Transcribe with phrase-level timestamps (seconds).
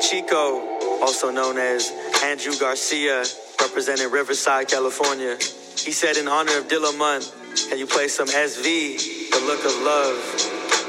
[0.00, 1.92] Chico, also known as
[2.24, 3.24] Andrew Garcia,
[3.60, 5.36] representing Riverside, California.
[5.36, 7.34] He said, in honor of Dilla Month,
[7.68, 10.16] can you play some SV, The Look of Love?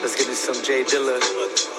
[0.02, 1.71] Let's get into some J Dilla.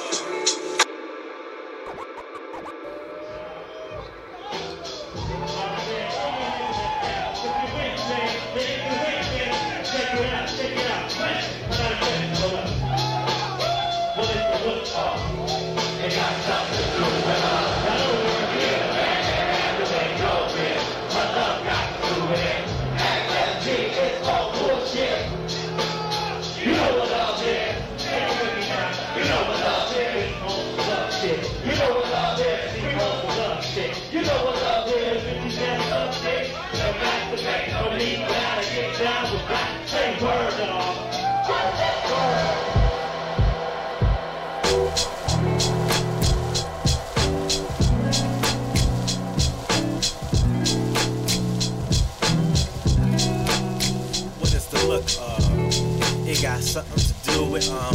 [57.71, 57.95] um,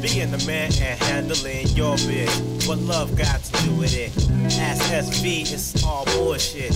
[0.00, 2.66] being the man and handling your bitch.
[2.66, 4.10] What love got to do with it?
[4.48, 6.72] SSV, it's all bullshit.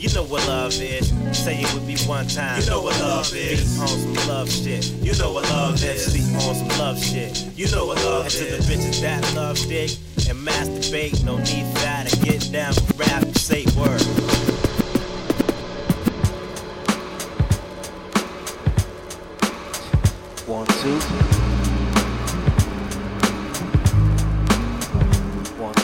[0.00, 1.08] You know what love is.
[1.36, 2.60] Say it with me one time.
[2.60, 3.74] You know what love is.
[3.74, 4.90] Be on some love shit.
[5.02, 6.14] You know what love is.
[6.14, 7.46] Be on some love shit.
[7.54, 8.40] You know what love and is.
[8.40, 9.90] And to the bitches that love dick
[10.28, 12.08] and masturbate, no need for that.
[12.08, 14.39] To get down, rap, say word.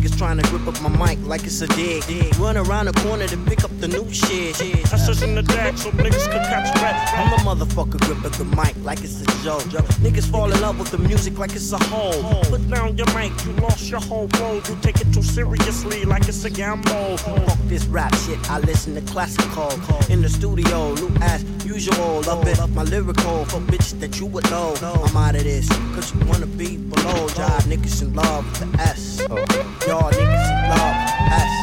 [0.00, 2.02] Niggas trying to grip up my mic like it's a dig.
[2.38, 4.58] Run around the corner to pick up the new shit.
[4.90, 7.12] I says in the deck so niggas can catch rat.
[7.18, 9.60] I'm a motherfucker gripping the mic like it's a joke.
[10.00, 12.42] Niggas fall in love with the music like it's a hole.
[12.44, 14.66] Put down your mic, you lost your whole world.
[14.70, 17.18] You take it too seriously like it's a gamble.
[17.18, 19.70] Fuck this rap shit, I listen to classical.
[20.08, 22.22] In the studio, new as usual.
[22.22, 24.74] Love it, up my lyrical for bitches that you would know.
[24.80, 27.28] I'm out of this, cause you wanna be below.
[27.28, 29.09] Jive niggas in love with the S.
[29.28, 30.96] Y'all niggas love,
[31.30, 31.59] S.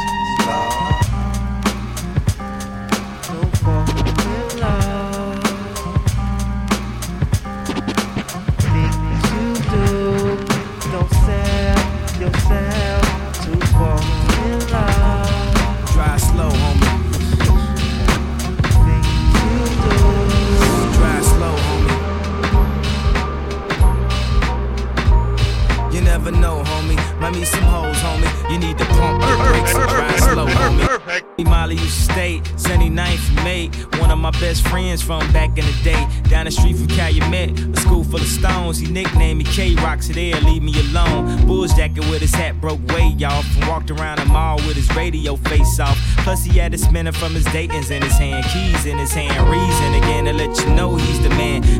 [47.14, 49.50] from his Dayton's in his hand, keys in his hand.
[49.50, 50.57] Reason again to let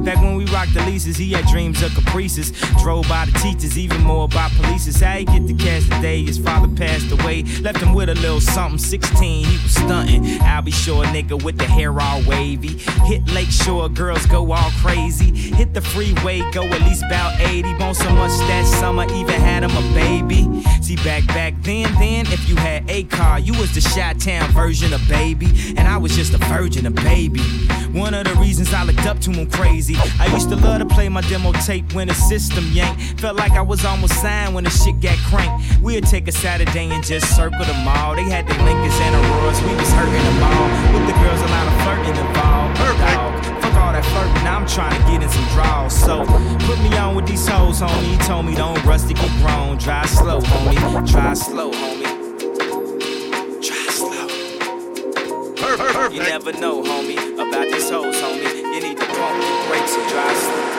[0.08, 2.52] Back when we rocked the leases, he had dreams of caprices.
[2.82, 5.02] Drove by the teachers, even more by police.
[5.02, 6.24] How he get the cash today?
[6.24, 7.44] His father passed away.
[7.60, 8.80] Left him with a little something.
[8.80, 10.42] 16, he was stunting.
[10.44, 12.78] I'll be sure, a nigga, with the hair all wavy.
[13.04, 15.36] Hit Lake Shore, girls go all crazy.
[15.36, 17.74] Hit the freeway, go at least about 80.
[17.74, 20.64] Bone so much that summer, even had him a baby.
[20.82, 24.94] See, back back then, then, if you had a car, you was the Chi-Town version
[24.94, 27.42] of baby, and I was just a virgin of baby.
[27.92, 29.97] One of the reasons I looked up to him crazy.
[30.20, 33.20] I used to love to play my demo tape when the system yanked.
[33.20, 35.82] Felt like I was almost signed when the shit got cranked.
[35.82, 38.16] We'd take a Saturday and just circle the mall.
[38.16, 40.68] They had the Lincolns and Auroras, we was hurting them all.
[40.94, 42.78] With the girls, a lot of flirting involved.
[42.78, 43.46] Dog.
[43.62, 45.94] Fuck all that flirting, I'm trying to get in some draws.
[45.94, 46.26] So
[46.66, 48.04] put me on with these hoes, homie.
[48.04, 49.78] He told me don't rusty get grown.
[49.78, 51.08] Drive slow, homie.
[51.12, 52.06] Drive slow, homie.
[56.14, 58.64] You never know, homie, about these hoes, homie.
[58.74, 59.07] You need to
[59.42, 60.78] your brakes and drive slow.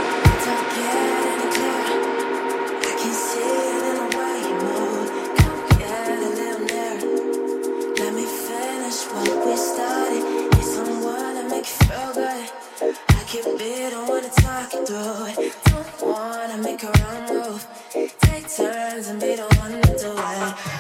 [13.26, 14.86] keep bit on the talking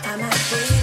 [0.06, 0.77] through it,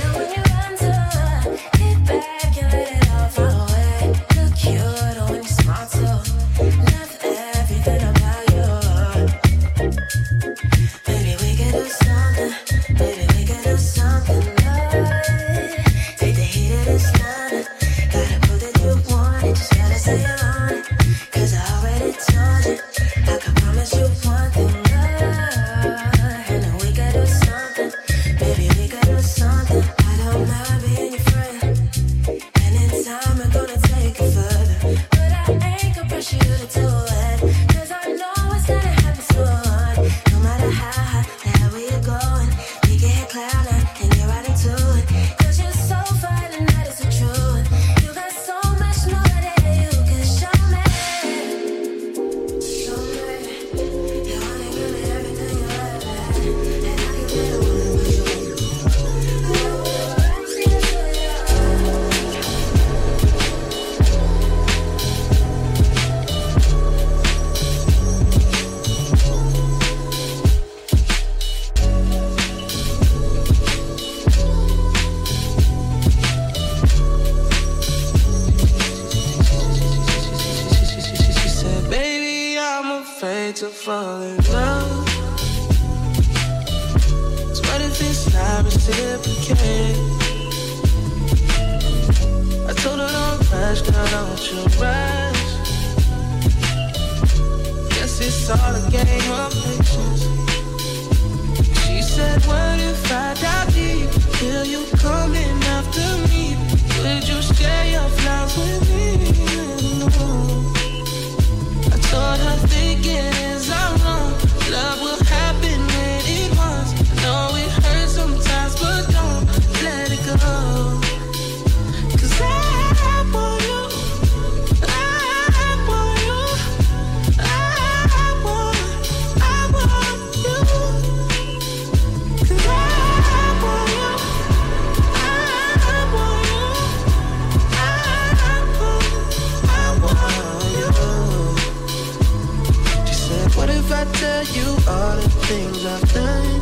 [145.47, 146.53] things I've done.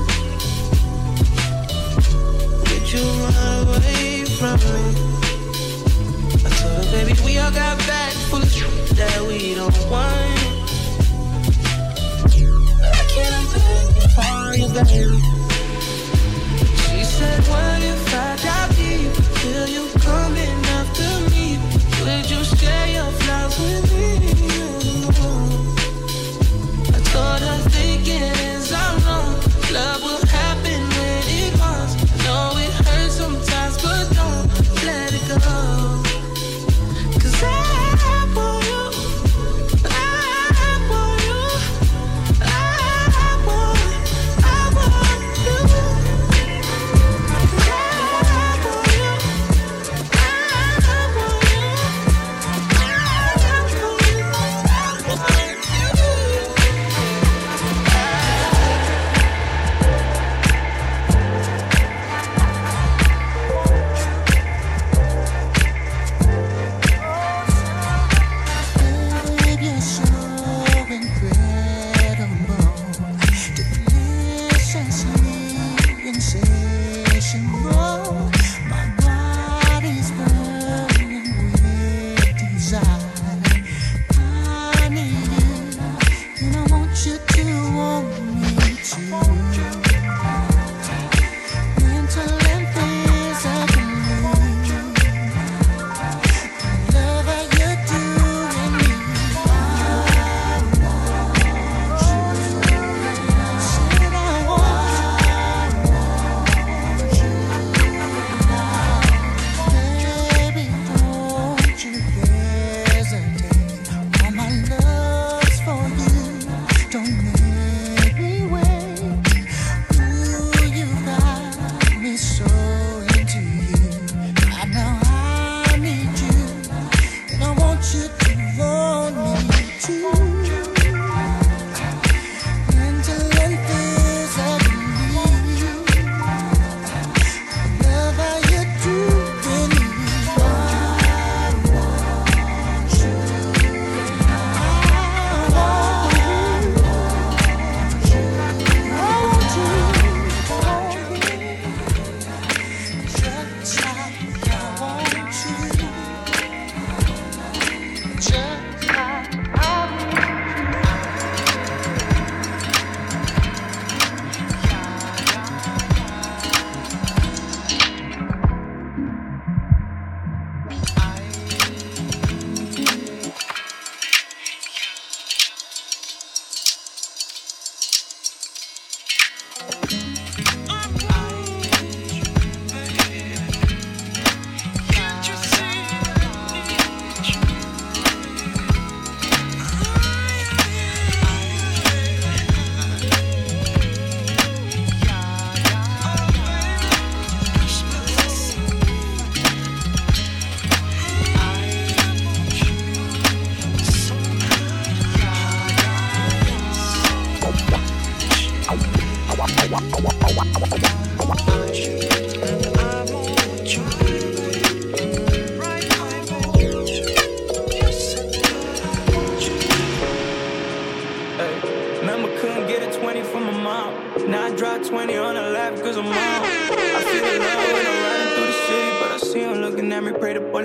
[2.66, 4.84] Did you run away from me?
[6.44, 8.44] I told her, baby, we all got bags full
[9.00, 10.40] that we don't want.
[12.84, 15.18] I can't imagine it for you, baby.
[16.84, 21.46] She said, what if I dive deep till you coming after me?
[22.04, 24.12] Would you share your flaws with me?
[26.96, 28.33] I told her, thinking
[29.74, 30.13] love.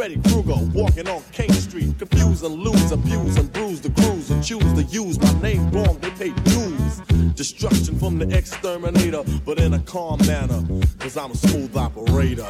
[0.00, 4.42] Freddy Krueger walking on King Street, confuse and lose, abuse and bruise the crews and
[4.42, 5.98] choose to use my name wrong.
[5.98, 7.00] They pay dues.
[7.34, 10.64] Destruction from the exterminator, but in a calm manner,
[11.00, 12.48] cause I'm a smooth operator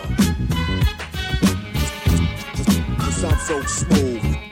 [3.10, 4.49] sound so smooth.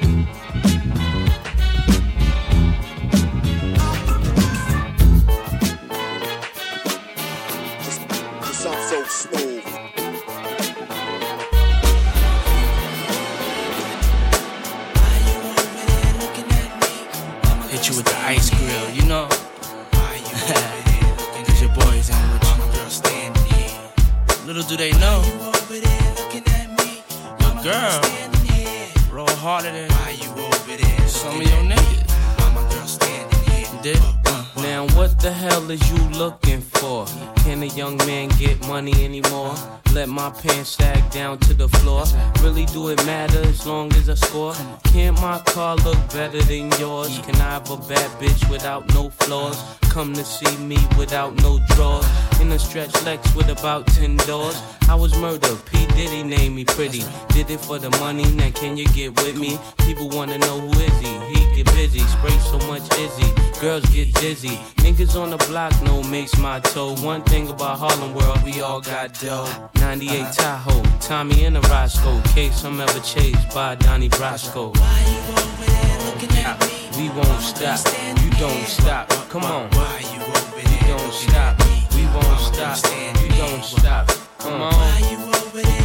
[35.68, 37.04] Hell is you looking for?
[37.44, 39.54] Can a young man get money anymore?
[39.92, 42.04] Let my pants sag down to the floor.
[42.42, 44.54] Really do it matter as long as I score?
[44.84, 47.18] Can't my car look better than yours?
[47.18, 49.62] Can I have a bad bitch without no flaws?
[49.90, 52.08] Come to see me without no drawers.
[52.40, 54.58] In a stretch Lex with about 10 doors.
[54.88, 55.84] I was murdered, P.
[55.88, 57.04] Diddy named me pretty.
[57.34, 59.58] Did it for the money, now can you get with me?
[59.84, 61.12] People wanna know who is he?
[61.34, 63.47] He get busy, spray so much Issey.
[63.60, 64.56] Girls get dizzy.
[64.84, 66.94] Niggas on the block no makes my toe.
[67.04, 69.48] One thing about Harlem World, we all got dough.
[69.80, 72.20] 98 Tahoe, Tommy and a Roscoe.
[72.34, 74.76] Case I'm ever chased by Donnie Brasco.
[74.78, 77.02] Why you over there looking at me?
[77.02, 77.80] We won't stop,
[78.22, 79.08] you don't stop.
[79.28, 79.68] Come on.
[79.70, 80.72] Why you over there?
[80.74, 81.58] You don't stop,
[81.96, 82.78] we won't stop.
[83.20, 84.08] You don't stop.
[84.38, 84.72] Come on.
[84.72, 85.18] Why you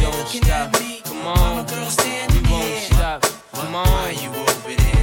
[0.00, 0.72] don't stop.
[1.04, 1.66] Come on.
[1.66, 3.22] We won't stop.
[3.52, 3.86] Come on.
[3.86, 4.93] Why you over there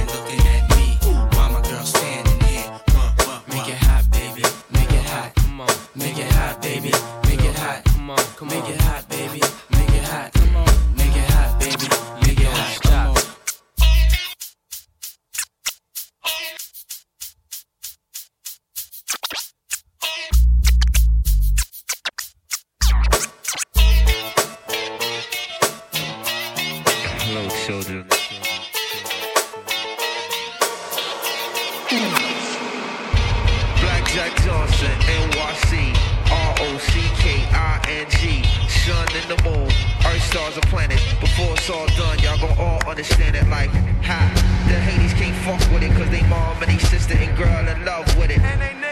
[41.62, 43.70] it's all done, y'all gon' all understand it like,
[44.02, 44.18] ha,
[44.66, 47.84] the Hades can't fuck with it, cause they mom and they sister and girl in
[47.84, 48.42] love with it.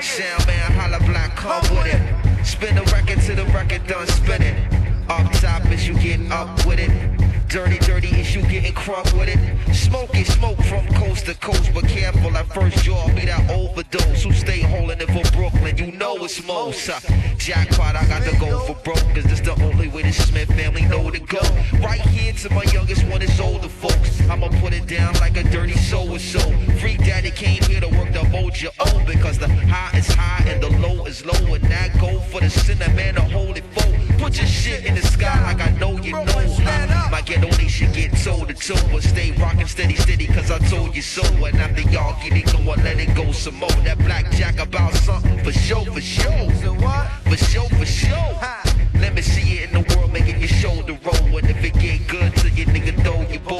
[0.00, 2.46] Sound man, holla black, come with it.
[2.46, 4.54] Spin the record till the record done spinning.
[5.08, 6.90] Up top is you getting up with it.
[7.50, 9.74] Dirty, dirty is you getting crunk with it.
[9.74, 14.22] Smoke is smoke from coast to coast, but careful at first y'all be that overdose.
[14.22, 15.76] Who stay holding it for Brooklyn?
[15.76, 16.88] You know it's most.
[16.88, 17.00] Uh,
[17.38, 20.82] jackpot, I got to go for broke, cause this the only way the Smith family
[20.82, 21.40] know to go.
[21.80, 24.20] Right here to my youngest one is older folks.
[24.30, 26.38] I'ma put it down like a dirty soul or so.
[26.78, 28.20] Freak daddy came here to work the
[28.60, 31.54] your own, because the high is high and the low is low.
[31.54, 33.64] And that go for the sinner man to hold it.
[34.18, 36.24] Put your shit in the sky like I know you know.
[36.26, 40.58] Uh, my ghetto nation get toe to toe, but stay rockin' steady, steady, cause I
[40.68, 41.22] told you so.
[41.44, 43.70] And after y'all get it going, let it go some more.
[43.84, 46.50] That blackjack about something for sure, for sure.
[47.30, 48.34] For sure, for sure.
[49.00, 51.38] Let me see it in the world, making your shoulder roll.
[51.38, 53.59] And if it get good to you, nigga, throw your bowl,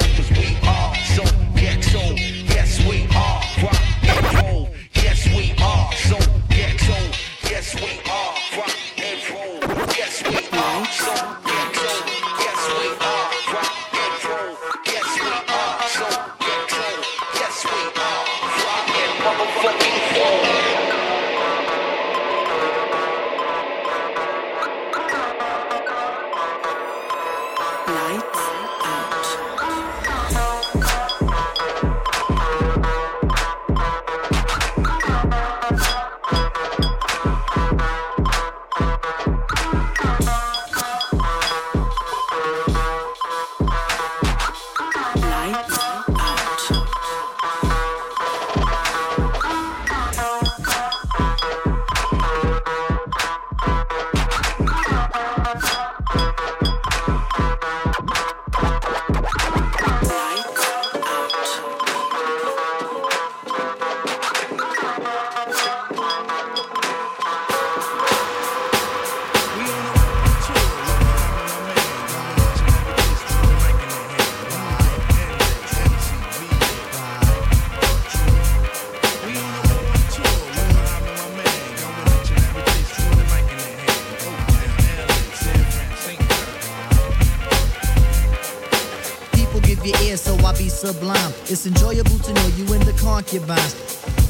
[91.51, 93.75] It's enjoyable to know you in the concubines.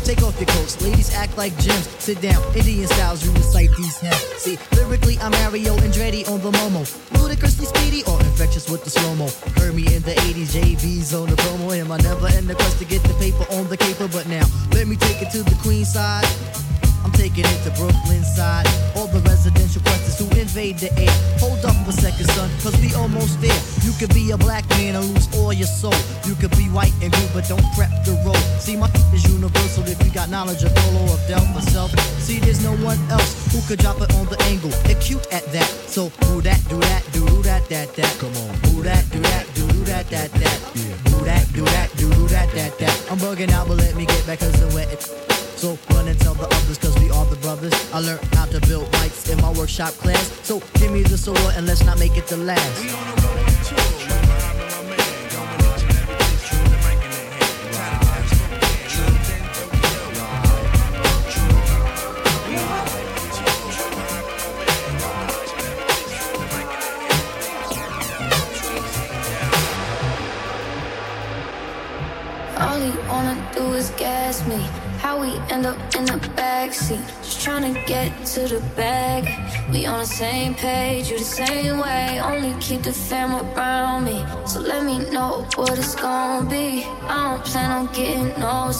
[0.03, 1.87] Take off your coats, ladies act like gems.
[1.99, 3.00] Sit down, Indian styles,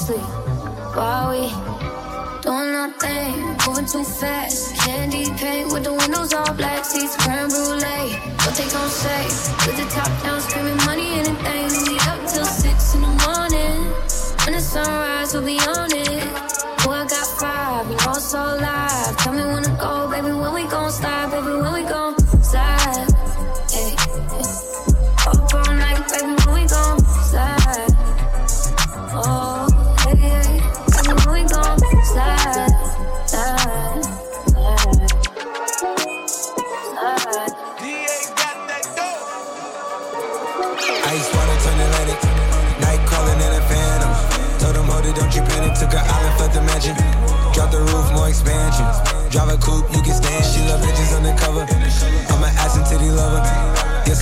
[0.02, 0.96] no sleep.
[0.96, 1.50] While we
[2.42, 4.61] doing our thing, moving too fast.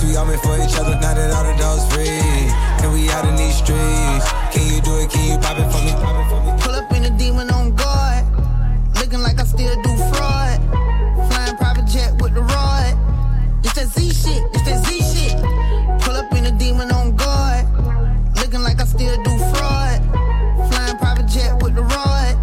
[0.00, 0.96] Guess we all meant for each other.
[1.00, 2.08] Now that all the dogs free.
[2.08, 4.24] And we out in these streets.
[4.52, 5.10] Can you do it?
[5.10, 5.92] Can you pop it for me?
[6.62, 8.24] Pull up in a demon on guard.
[8.96, 10.56] Looking like I still do fraud.
[11.28, 12.96] Flying private jet with the rod.
[13.64, 14.42] It's that Z shit.
[14.54, 15.36] It's that Z shit.
[16.02, 17.66] Pull up in a demon on guard.
[18.36, 20.00] Looking like I still do fraud.
[20.72, 22.36] Flying private jet with the rod.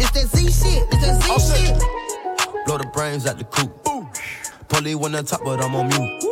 [0.00, 0.88] It's that Z shit.
[0.92, 1.76] It's that Z shit.
[2.64, 3.70] Blow the brains out the coop.
[4.68, 6.25] Police on the top, but I'm on mute.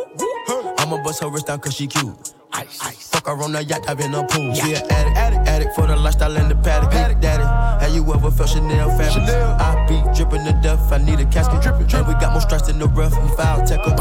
[0.85, 2.13] I'ma bust her wrist down cause she cute.
[2.53, 3.09] Ice, ice.
[3.09, 4.53] Fuck her on the yacht, I've been a pool.
[4.53, 4.53] Yeah.
[4.53, 6.91] She an addict, addict, addict for the lifestyle and the paddock.
[6.91, 7.41] Big daddy,
[7.83, 9.25] have you ever felt Chanel fabric?
[9.25, 11.63] I be dripping to death, I need a casket.
[11.63, 12.05] Drippin', drippin'.
[12.05, 13.97] And we got more strikes in the rough, we foul tackle.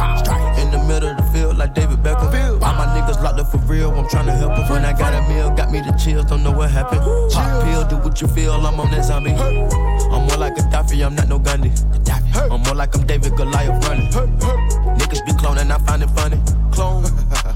[0.60, 2.30] In the middle of the field, like David Beckham.
[2.30, 2.62] Field.
[2.62, 4.68] All my niggas locked up for real, I'm tryna help 'em.
[4.68, 7.00] When I got a meal, got me the chills, don't know what happened.
[7.32, 9.32] Pop pill, do what you feel, I'm on that zombie.
[9.32, 11.72] I'm more like a Gaddafi, I'm not no Gandhi.
[12.36, 14.12] I'm more like I'm David Goliath running.
[15.04, 16.40] Niggas be cloning, I find it funny.
[16.72, 17.04] Clone.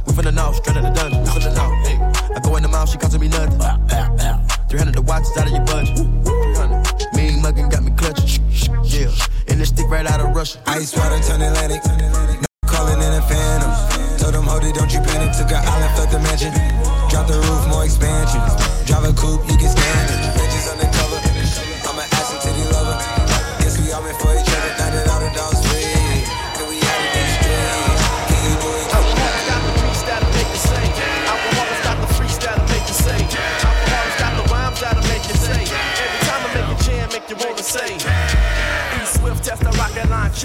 [0.07, 1.25] We from the north, straight out the dungeon.
[1.25, 1.97] From the north, hey.
[2.37, 3.57] I go in the mouth, she costing me nothing.
[4.69, 5.97] 300 the watch is out of your budget.
[5.97, 7.17] 300.
[7.17, 8.45] Mean muggin' got me clutching.
[8.85, 9.09] Yeah.
[9.49, 10.61] And this stick right out of Russia.
[10.67, 11.81] Ice water turn Atlantic.
[12.67, 13.73] Calling in a phantom.
[14.19, 15.33] Told them, hold it, don't you panic.
[15.33, 16.53] Took an island, fled the mansion.
[17.09, 18.45] Drop the roof, more expansion.
[18.85, 20.28] Drive a coupe, you can stand it.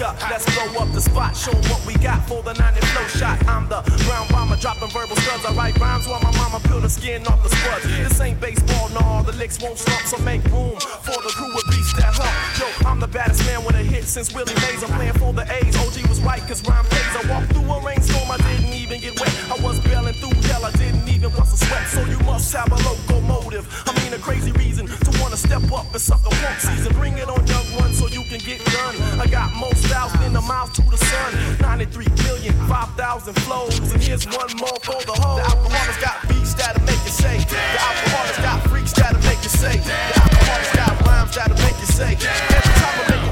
[0.00, 0.26] Launcher.
[0.30, 1.36] Let's blow up the spot.
[1.36, 3.46] Show what we got for the 90 flow shot.
[3.46, 5.44] I'm the ground bomber dropping verbal studs.
[5.44, 7.84] I write rhymes while my mama peel the skin off the spuds.
[7.84, 9.00] This ain't baseball, no.
[9.00, 12.34] All the licks won't stop, so make room for the crew with beats that hump.
[12.58, 14.82] Yo, I'm the baddest man with a hit since Willie Mays.
[14.82, 15.76] I'm playing for the A's.
[15.76, 17.16] OG was right, cause rhyme pays.
[17.16, 19.32] I walked through a rainstorm, I didn't even get wet.
[19.48, 21.88] I was bailing through hell, I didn't even bust a sweat.
[21.88, 23.64] So you must have a locomotive.
[23.88, 26.92] I mean, a crazy reason to wanna step up and suck a funk season.
[26.92, 28.94] Bring it on, young one, so you can get done.
[29.18, 31.30] I got more styles than the mouth to the sun.
[31.60, 33.78] 93 million, 5,000 flows.
[33.92, 35.36] And here's one more for the whole.
[35.36, 37.38] The Alkaholiks got beats that'll make you say.
[37.38, 39.76] The Alkaholiks got freaks that'll make you say.
[39.78, 42.12] The Alkaholiks got rhymes that'll make you say.
[42.12, 43.23] Every time I make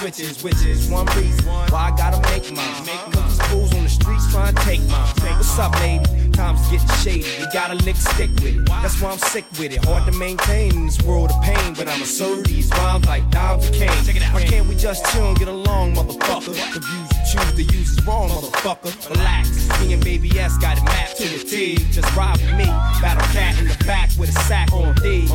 [0.00, 3.12] switches, which is one reason why I gotta make mine.
[3.12, 5.14] Cause these fools on the streets trying to take mine.
[5.36, 6.30] What's up, lady?
[6.32, 8.66] Times getting shady, you gotta lick stick with it.
[8.66, 9.84] That's why I'm sick with it.
[9.84, 13.68] Hard to maintain in this world of pain, but I'ma serve these rhymes like dimes
[13.68, 13.90] of cane.
[14.32, 16.54] Why can't we just chill and get along, motherfucker?
[16.72, 19.10] The views you choose to use is wrong, motherfucker.
[19.10, 21.76] Relax, me and Baby S got it mapped to the T.
[21.92, 22.64] Just ride with me,
[23.02, 25.30] battle cat in the back with a sack on these.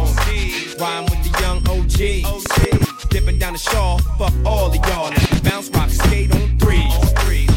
[0.80, 2.85] Rhyme with the young OG.
[3.16, 3.98] Dipping down the shore.
[4.18, 5.10] fuck all of y'all.
[5.42, 7.55] Bounce, rock, skate on three.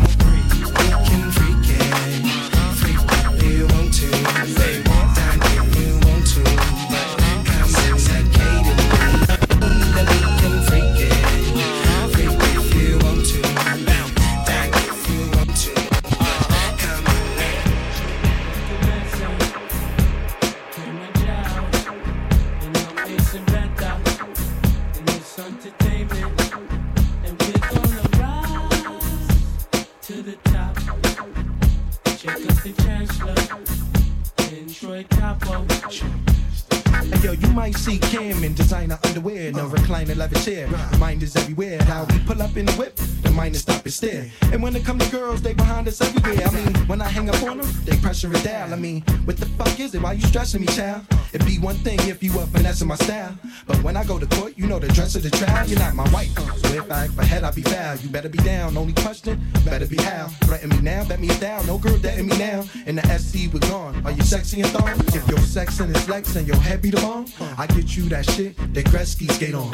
[37.88, 40.68] See Cam in designer underwear, no recliner leather chair.
[40.98, 41.78] Mind is everywhere.
[41.86, 42.98] Now we pull up in the whip,
[43.38, 44.26] mind stop and stare.
[44.52, 46.44] And when it come to girls, they behind us everywhere.
[46.44, 48.72] I mean, when I hang up on them, they pressure it down.
[48.72, 50.02] I mean, what the fuck is it?
[50.02, 51.02] Why you stressing me, child?
[51.32, 53.32] It'd be one thing if you were finessing my style.
[53.66, 55.68] But when I go to court, you know the dress of the trial.
[55.68, 56.34] You're not my wife.
[56.62, 57.96] So if I act for head, I be foul.
[57.96, 58.76] You better be down.
[58.76, 60.26] Only question, better be how.
[60.48, 61.64] Threaten me now, bet me down.
[61.66, 62.64] No girl dating me now.
[62.86, 64.04] In the SC, we're gone.
[64.04, 64.98] Are you sexy and thong?
[65.14, 68.08] If your sex and it's legs and your head be the long, I get you
[68.08, 69.70] that shit that Gretzky skate on.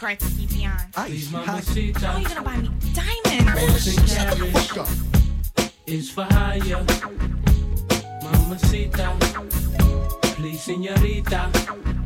[0.00, 0.94] What you mean, Gretzky beyond?
[0.96, 1.32] Ice.
[2.02, 4.12] How you gonna buy me diamonds?
[4.12, 4.88] Shut the fuck up.
[5.86, 6.84] is for hire.
[8.22, 9.16] Mamacita,
[10.36, 11.97] please, señorita.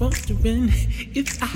[0.00, 0.70] Wondering
[1.14, 1.50] if I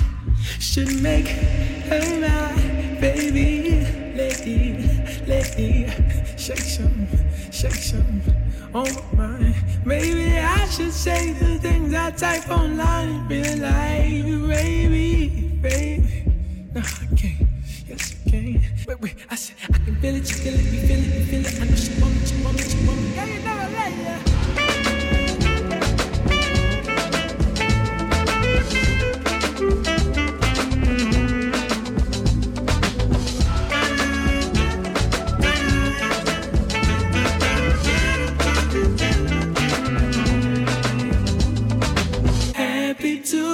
[0.59, 4.73] should make her my baby, lady,
[5.25, 5.87] lady.
[6.37, 7.07] Shake some,
[7.51, 8.21] shake some
[8.73, 9.55] on my.
[9.85, 16.25] Maybe I should say the things I type online, real life, baby, baby.
[16.73, 17.47] No, I can't.
[17.87, 18.61] Yes, I can.
[18.87, 19.15] Wait, wait.
[19.29, 21.61] I said I can feel it, you feel it, you feel it, you feel it.
[21.61, 23.15] I know she want it, she want it, she want it.
[23.15, 23.42] Yeah,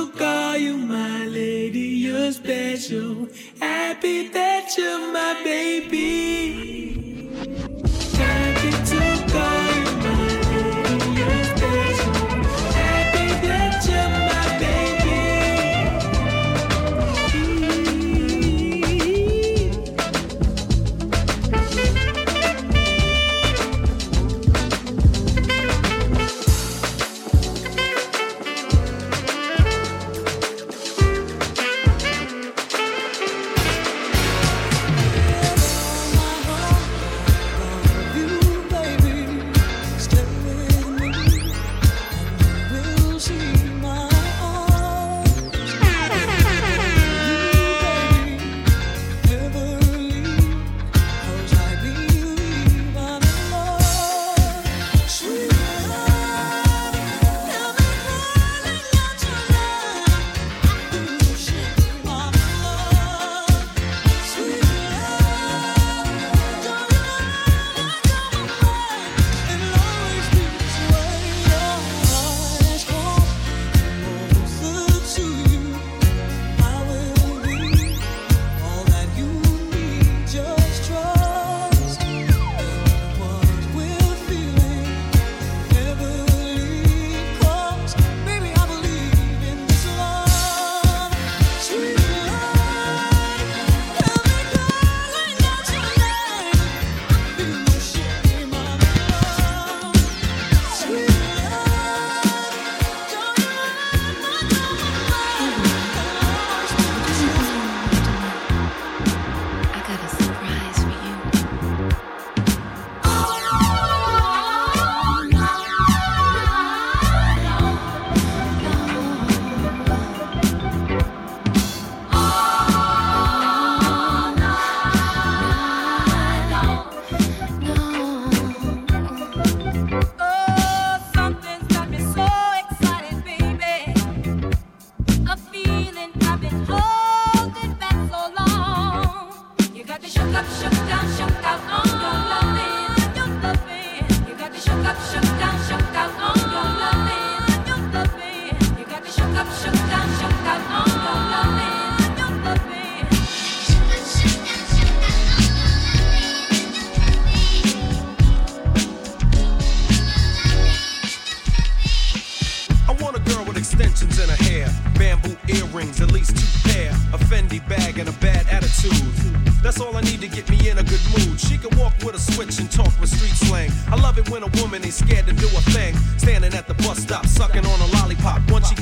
[0.10, 3.28] will call you my lady, you're special.
[3.60, 6.99] Happy that you're my baby.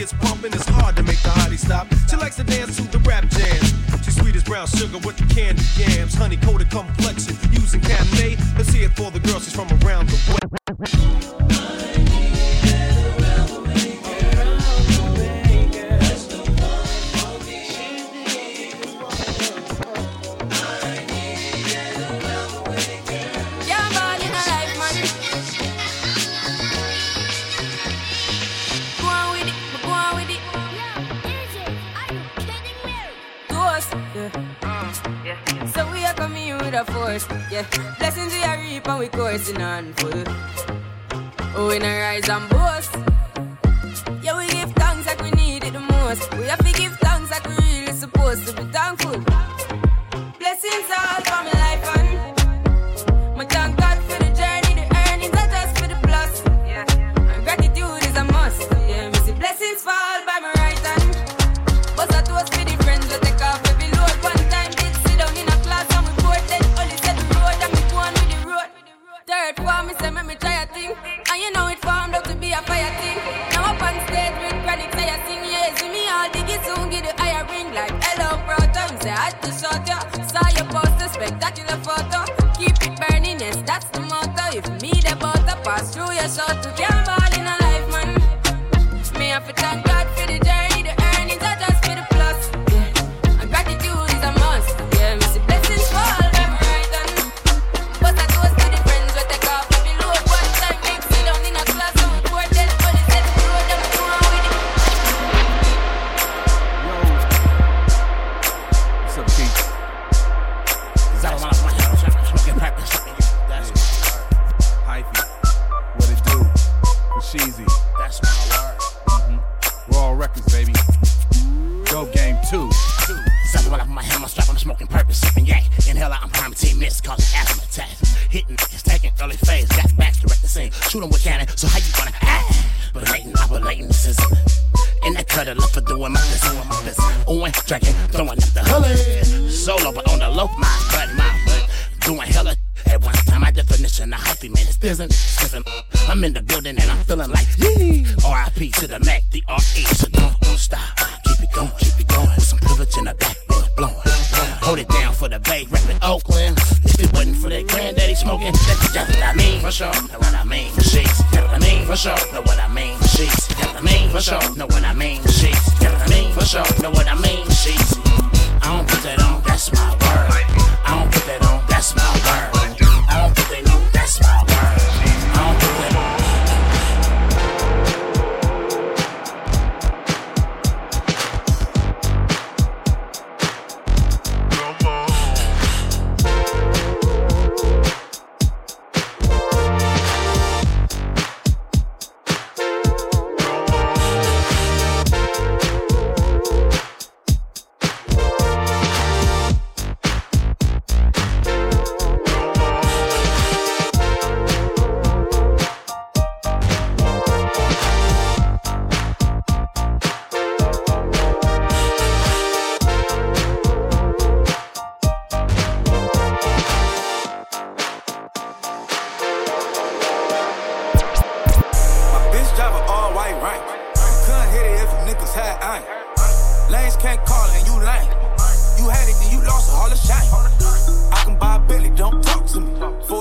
[0.08, 1.88] gets pumping, it's hard to make the hottie stop.
[2.10, 3.74] She likes to dance to the rap jams.
[4.04, 8.40] She's sweet as brown sugar with the candy yams, honey coated complexion, using Cabernet.
[8.58, 10.67] Let's hear it for the girls she's from around the way.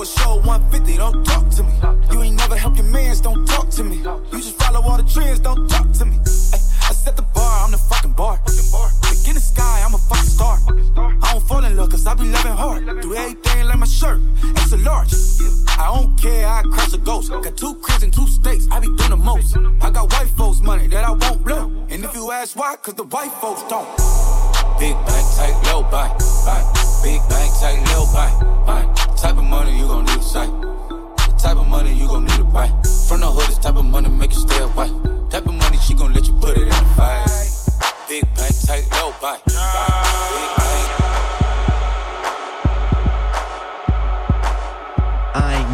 [0.07, 1.73] Show 150, don't talk to me.
[2.11, 3.97] You ain't never helped your mans, don't talk to me.
[3.97, 6.17] You just follow all the trends, don't talk to me.
[6.17, 7.23] Ay, I set the
[13.97, 14.21] shirt,
[14.61, 15.11] it's a large.
[15.69, 17.31] I don't care, I crush a ghost.
[17.31, 19.57] Got two cribs in two states, I be doing the most.
[19.81, 21.71] I got white folks' money that I won't blow.
[21.89, 23.87] And if you ask why, cause the white folks don't.
[24.77, 26.09] Big bank, tight, low buy,
[26.45, 26.65] bank.
[27.03, 28.29] Big bank, tight, low buy,
[28.67, 29.17] bank.
[29.17, 30.51] Type of money you gon' need to sight.
[30.51, 32.67] The type of money you gon' need to buy.
[33.07, 34.89] From the hood, this type of money make you stay away.
[35.31, 37.25] Type of money she gon' let you put it in the fight.
[38.07, 39.43] Big bank, tight, low buy, bank.
[39.45, 40.66] Big bank.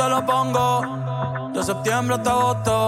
[0.00, 1.50] te lo pongo.
[1.52, 2.79] De septiembre hasta agosto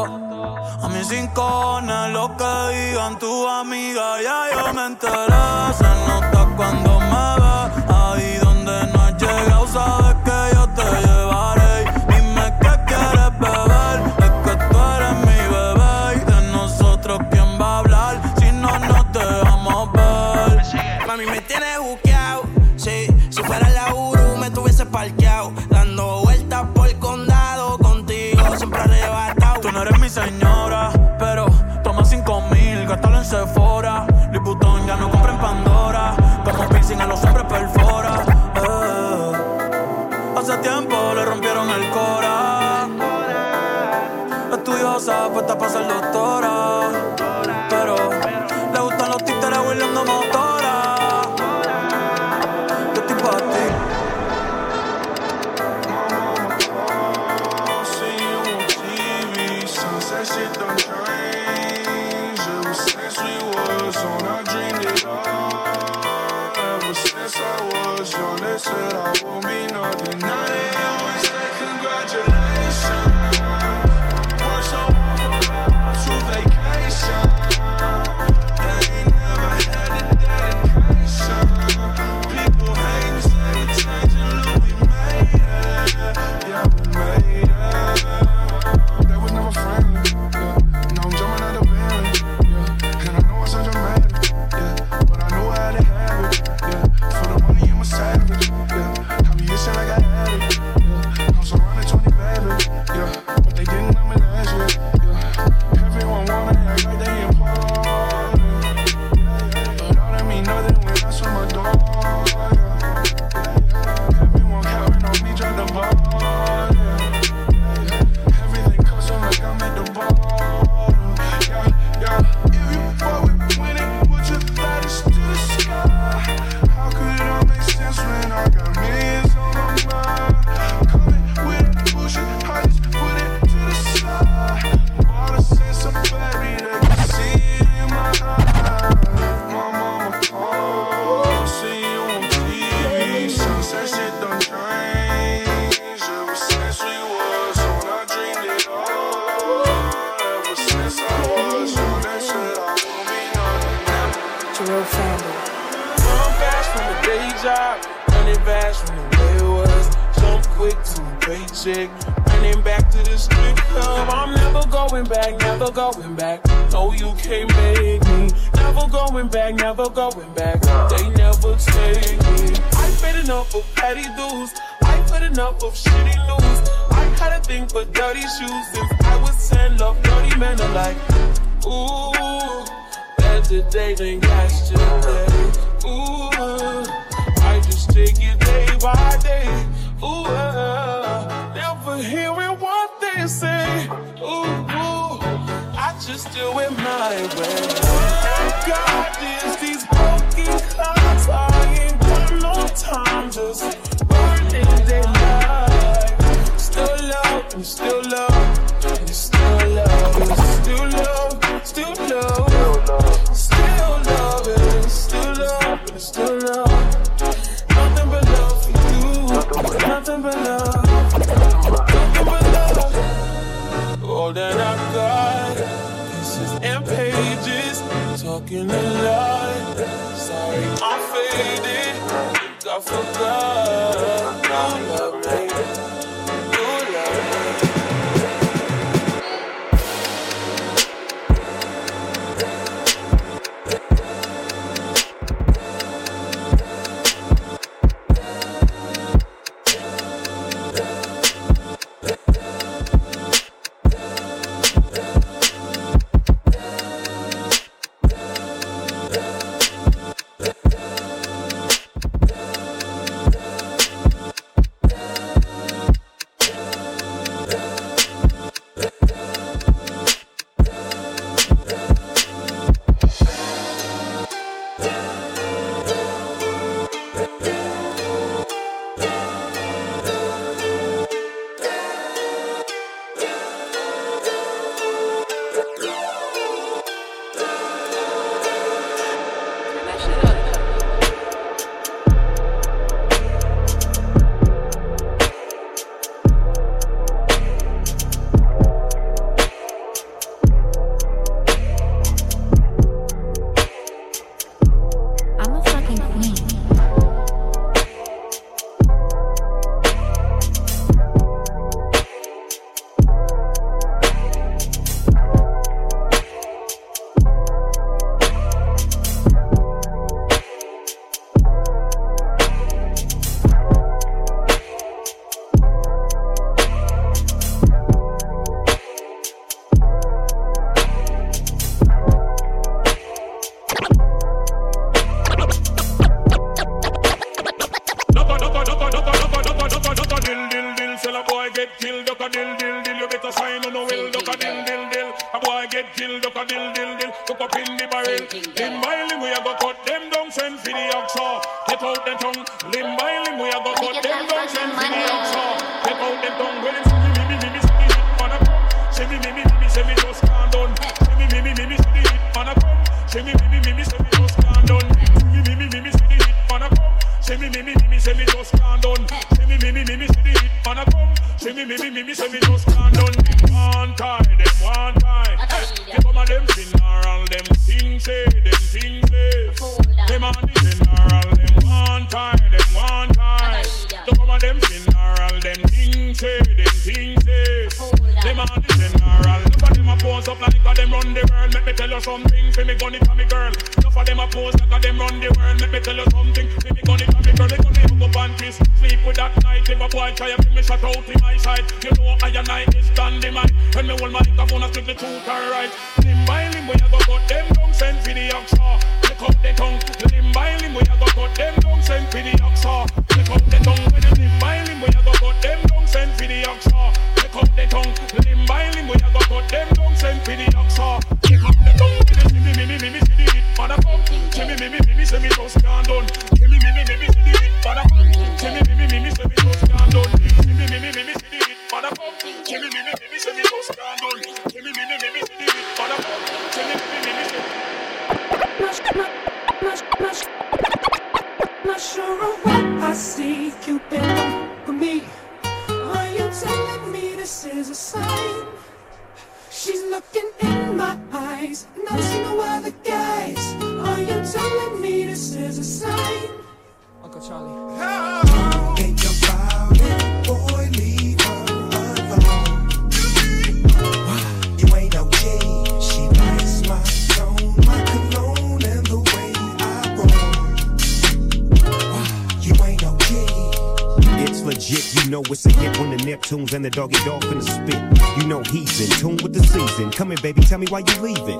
[480.53, 481.39] tell me why you leaving.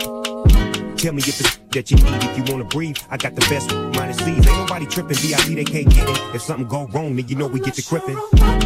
[0.97, 2.97] Tell me if it's that you need if you wanna breathe.
[3.11, 4.29] I got the best minus C's.
[4.29, 5.19] Ain't nobody tripping.
[5.19, 6.35] VIP they can't get it.
[6.35, 8.62] If something go wrong, then you know we get to crippin'.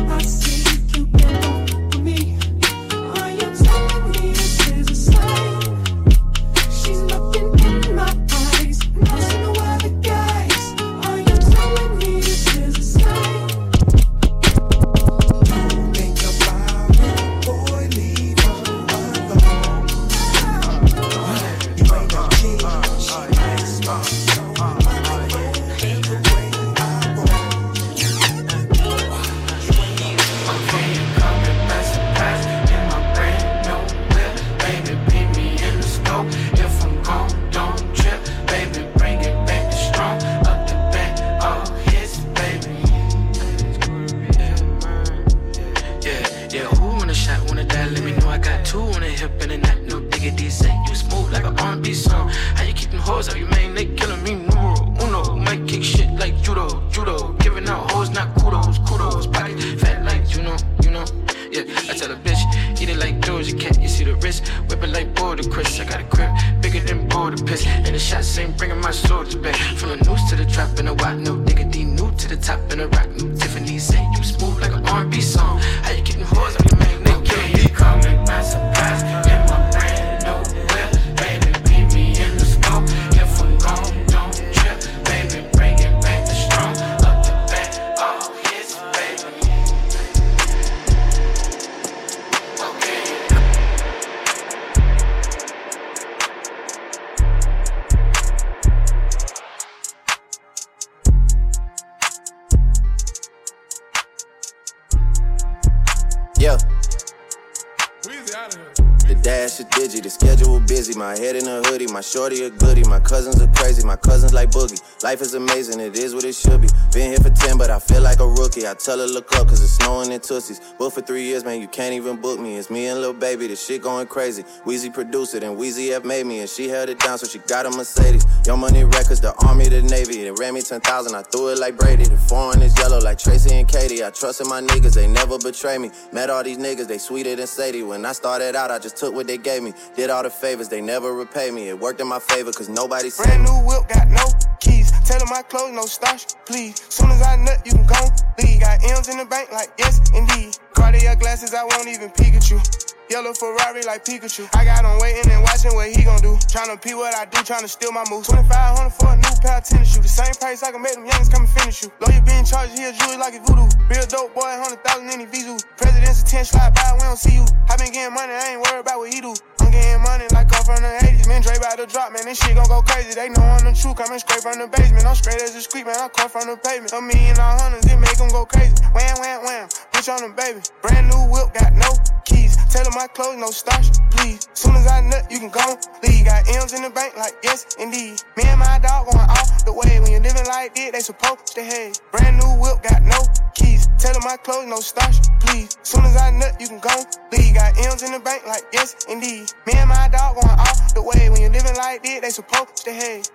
[118.87, 120.61] Tell her look up, cause it's snowing in Tussies.
[120.79, 122.57] Booked for three years, man, you can't even book me.
[122.57, 124.45] It's me and Lil Baby, the shit going crazy.
[124.65, 127.41] Wheezy produced it, and Weezy F made me, and she held it down, so she
[127.49, 128.25] got a Mercedes.
[128.47, 130.23] Young Money Records, the Army, the Navy.
[130.23, 132.05] They ran me 10,000, I threw it like Brady.
[132.05, 134.07] The foreign is yellow like Tracy McGrady.
[134.07, 135.91] I trusted my niggas, they never betray me.
[136.13, 137.83] Met all these niggas, they sweeter than Sadie.
[137.83, 139.73] When I started out, I just took what they gave me.
[139.97, 141.71] Did all the favors, they never repay me.
[141.71, 144.23] It worked in my favor, cause nobody said Brand new whip, got no
[144.61, 144.96] keys.
[145.07, 146.83] Tell my clothes, no starch, please.
[146.89, 147.95] Soon as I nut, you can go
[148.43, 148.61] leave.
[148.61, 150.59] Got M's in the bank, like yes, indeed.
[150.77, 152.61] Cartier glasses, I won't even peek at you.
[153.09, 154.51] Yellow Ferrari like Pikachu.
[154.53, 156.35] I got him waiting and watching what he gon' do.
[156.51, 158.27] Tryna pee what I do, tryna steal my moves.
[158.29, 160.03] 2500 for a new pair of tennis shoes.
[160.03, 161.95] The same price I can make them youngins come and finish you.
[162.03, 163.71] Lawyer being charged, he a jewelry like it's voodoo.
[163.87, 165.55] Real dope boy, 100,000 in his visu.
[165.79, 167.47] President's a 10 slide by, we don't see you.
[167.71, 169.33] I been getting money, I ain't worried about what he do.
[169.63, 171.31] I'm getting money like I'm from the 80s.
[171.31, 173.15] Man, Dre about to drop, man, this shit gon' go crazy.
[173.15, 175.07] They know I'm the truth, coming straight from the basement.
[175.07, 176.91] I'm straight as a street, man, I come from the pavement.
[176.91, 178.75] A million all hundreds, it make them go crazy.
[178.91, 180.61] Wham, wham, wham, bitch on them, baby.
[180.83, 181.91] Brand new whip, got no
[182.25, 182.57] keys.
[182.71, 184.49] Tell my clothes, no starch, please.
[184.53, 186.25] Soon as I nut, you can go leave.
[186.25, 188.21] Got M's in the bank, like yes, indeed.
[188.37, 190.01] Me and my dog going all the way.
[190.01, 192.01] When you're living like this, they supposed to hate.
[192.13, 193.19] Brand new whip, got no
[193.55, 193.89] keys.
[193.99, 195.77] Tell my clothes, no starch, please.
[195.83, 196.95] Soon as I nut, you can go
[197.33, 197.55] leave.
[197.55, 199.51] Got M's in the bank, like yes, indeed.
[199.67, 201.31] Me and my dog going all the way.
[201.31, 203.31] When you're living like this, they supposed to hate.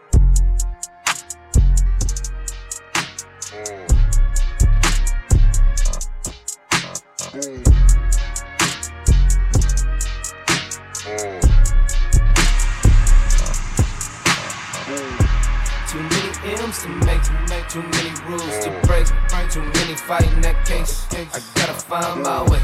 [3.52, 3.91] Mm.
[7.22, 7.38] Too
[16.00, 19.06] many M's to make, make too many rules to break,
[19.52, 21.06] too many fighting that case.
[21.14, 22.60] I gotta find my way.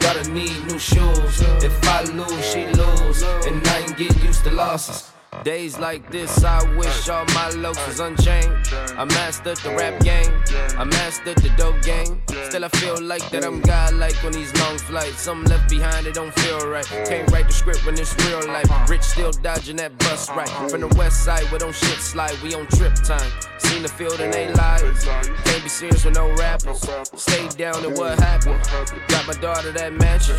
[0.00, 1.42] Gotta need new shoes.
[1.62, 5.13] If I lose, she lose, and I ain't get used to losses.
[5.42, 8.54] Days like this, I wish all my looks was unchained.
[8.96, 10.32] I mastered the rap game,
[10.78, 12.22] I mastered the dope game.
[12.48, 15.20] Still, I feel like that I'm godlike on these long flights.
[15.20, 16.86] Something left behind, it don't feel right.
[16.86, 18.70] Can't write the script when it's real life.
[18.88, 20.48] Rich still dodging that bus right.
[20.70, 23.30] From the west side where don't shit slide, we on trip time.
[23.58, 25.04] Seen the field and they lies.
[25.04, 26.88] Can't be serious with no rappers.
[27.14, 28.60] Stay down and what happened?
[29.08, 30.36] Got my daughter that mansion.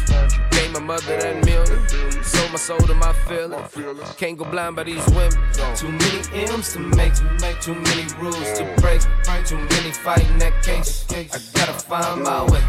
[0.52, 2.24] Gave my mother that million.
[2.24, 3.72] Sold my soul to my feelings.
[4.18, 5.32] Can't go blind by these women.
[5.76, 7.14] Too many M's to make,
[7.60, 9.02] too many rules to break.
[9.46, 11.06] Too many fighting that case.
[11.12, 11.24] I
[11.58, 12.62] gotta find my way.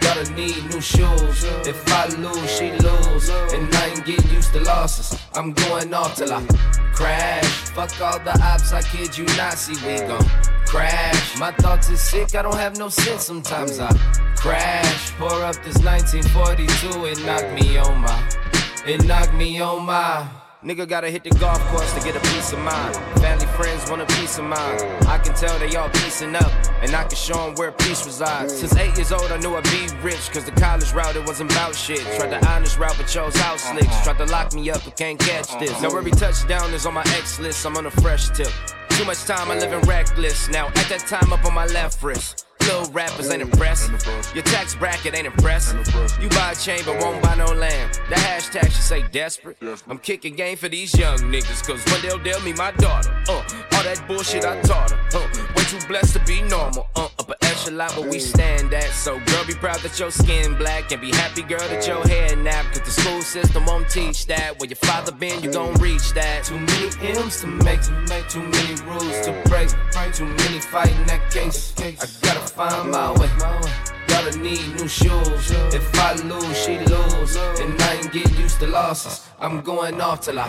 [0.00, 1.44] Gotta need new shoes.
[1.66, 3.28] If I lose, she lose.
[3.54, 5.18] And I ain't get used to losses.
[5.34, 6.44] I'm going off till I
[6.92, 7.44] crash.
[7.74, 9.54] Fuck all the ops, I kid you not.
[9.54, 10.24] See, we gon'
[10.66, 11.38] crash.
[11.38, 13.24] My thoughts is sick, I don't have no sense.
[13.24, 13.92] Sometimes I
[14.36, 15.12] crash.
[15.12, 18.28] Pour up this 1942, it knocked me on my,
[18.86, 20.26] it knocked me on my.
[20.66, 22.96] Nigga gotta hit the golf course to get a peace of mind.
[23.20, 24.82] Family friends want a peace of mind.
[25.06, 26.50] I can tell they all piecing up,
[26.82, 28.52] and I can show them where peace resides.
[28.52, 31.52] Since eight years old, I knew I'd be rich, cause the college route, it wasn't
[31.52, 32.00] about shit.
[32.16, 34.02] Tried the honest route, but chose house slicks.
[34.02, 35.80] Tried to lock me up, but can't catch this.
[35.80, 38.50] Now every touchdown is on my X list, I'm on a fresh tip.
[38.88, 40.48] Too much time, I live in reckless.
[40.48, 42.45] Now at that time, up on my left wrist.
[42.66, 43.90] Little rappers ain't impressed.
[44.34, 45.76] Your tax bracket ain't impressed.
[46.20, 48.00] You buy a chain but won't buy no land.
[48.08, 49.56] The hashtag should say desperate.
[49.88, 53.10] I'm kicking game for these young niggas, cause day they'll tell me my daughter.
[53.28, 53.34] Uh,
[53.72, 55.18] all that bullshit I taught her.
[55.18, 56.86] Uh, too blessed to be normal.
[56.94, 58.90] Uh, upper echelon where we stand at.
[58.90, 60.92] So, girl, be proud that your skin black.
[60.92, 62.66] And be happy, girl, that your hair nap.
[62.72, 64.58] Cause the school system won't teach that.
[64.58, 66.44] Where your father been, you gon' reach that.
[66.44, 69.68] Too many M's to make, to make too many rules to break.
[70.14, 71.74] Too many fighting that case.
[71.78, 73.28] I gotta find my way.
[74.06, 75.50] Gotta need new shoes.
[75.74, 77.36] If I lose, she lose.
[77.60, 79.26] And I ain't get used to losses.
[79.40, 80.48] I'm going off till I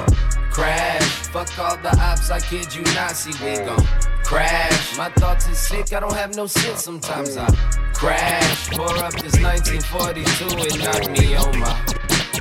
[0.52, 1.04] crash.
[1.34, 3.12] Fuck all the ops, I kid you not.
[3.12, 3.86] See, we gon'
[4.28, 4.98] crash.
[4.98, 6.84] My thoughts is sick, I don't have no sense.
[6.84, 7.48] Sometimes I
[7.94, 8.70] crash.
[8.72, 11.86] Pour up this 1942, it knocked me on my.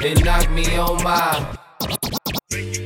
[0.02, 2.85] It knocked me on my.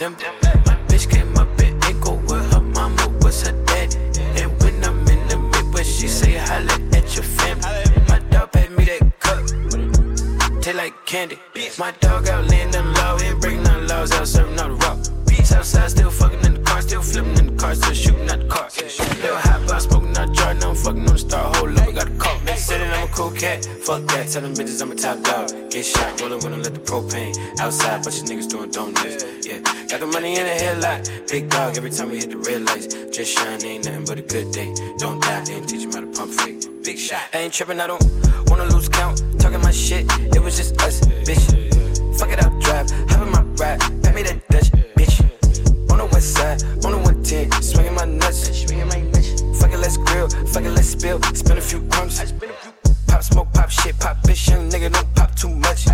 [0.00, 0.32] December.
[0.64, 3.98] My bitch came up in Echo with her mama was her daddy.
[4.40, 7.84] And when I'm in the Midwest, she say holla at your family.
[8.08, 11.38] My dog paid me that cup, taste like candy.
[11.78, 14.98] My dog out laying the law, ain't breaking none laws out serving all the rock.
[15.52, 18.46] Outside, still fucking in the car, still flipping in the car, still shooting at the
[18.46, 19.49] car.
[23.20, 25.50] Fuck that, tell them bitches I'm a top dog.
[25.70, 28.04] Get shot, rolling when I let the propane outside.
[28.04, 29.24] Bunch of niggas doing donuts.
[29.44, 29.58] Yeah,
[29.88, 31.26] got the money in the headlight.
[31.28, 32.94] Big dog every time we hit the red lights.
[33.10, 34.72] Just shine, ain't nothing but a good day.
[34.98, 36.62] Don't die, then teach him how to pump fake.
[36.84, 37.22] Big shot.
[37.34, 38.04] I ain't tripping, I don't
[38.46, 39.22] wanna lose count.
[39.40, 41.44] Talking my shit, it was just us, bitch.
[42.18, 45.90] Fuck it up, drive, hop in my ride, pay me that Dutch, bitch.
[45.90, 48.48] On the west side, on the 110, swinging my nuts.
[49.58, 52.22] Fuck it, let's grill, fuck it, let's spill, spin a few crumbs.
[53.10, 55.86] Pop smoke, pop shit, pop bitch, young nigga, don't pop too much.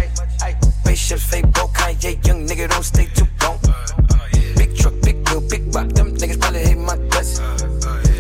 [0.83, 3.59] Spaceships, fake broke, Kanye, young nigga, don't stay too long.
[4.57, 7.41] Big truck, big wheel, big rock, them niggas probably hate my guts.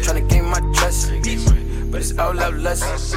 [0.01, 1.11] Tryna gain my trust,
[1.91, 3.15] but it's all out lust.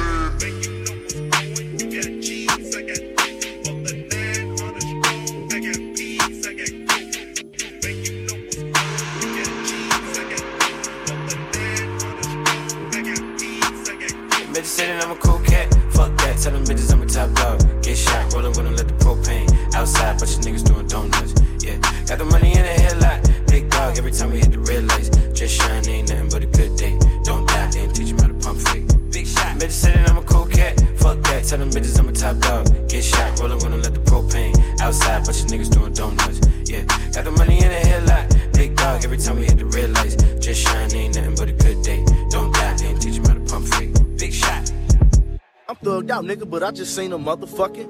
[46.40, 47.88] Nigga, but I just seen a motherfucking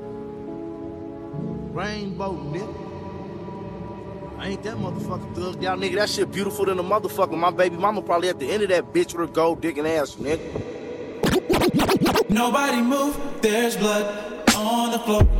[1.72, 2.86] rainbow, nigga.
[4.38, 5.96] I ain't that motherfucker thugged out, nigga.
[5.96, 7.36] That shit beautiful than a motherfucker.
[7.36, 10.16] My baby mama probably at the end of that bitch with a gold digging ass,
[10.16, 10.40] nigga.
[12.30, 15.39] Nobody move, there's blood on the floor.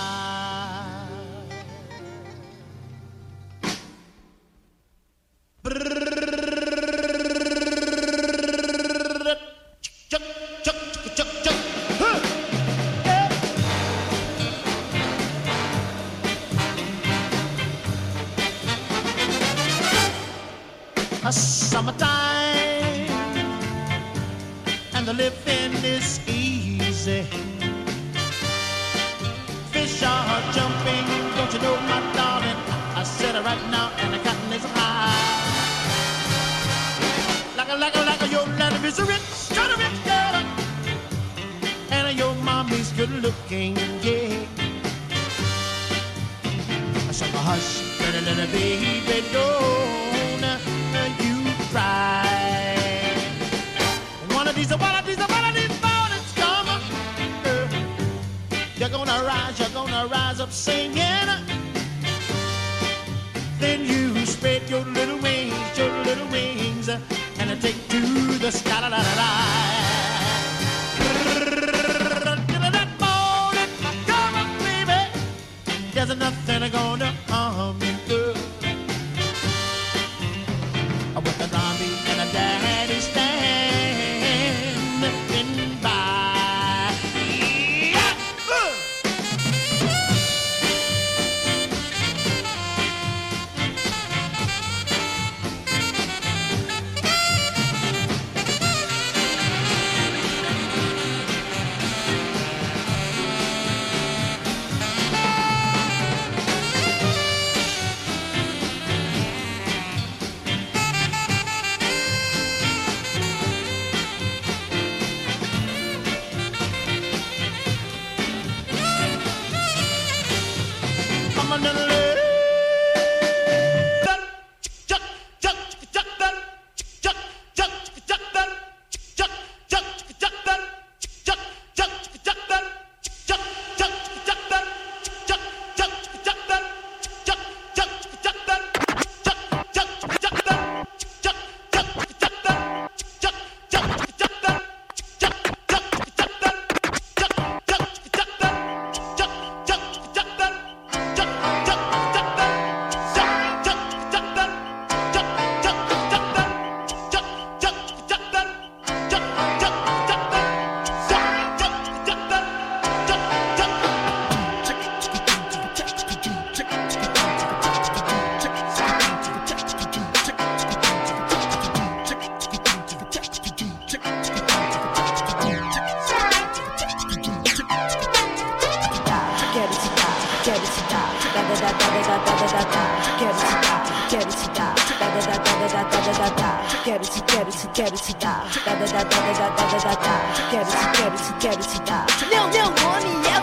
[180.61, 182.83] quero te dar, da da da da da da da da da,
[183.17, 186.49] quero te dar, quero te dar, da da da da da da da da da,
[186.83, 189.95] quero te, quero te, quero te dar, da da da da da da da da
[189.95, 190.15] da,
[190.51, 192.05] quero te, quero te, quero te dar.
[192.29, 193.41] Meu meu nome é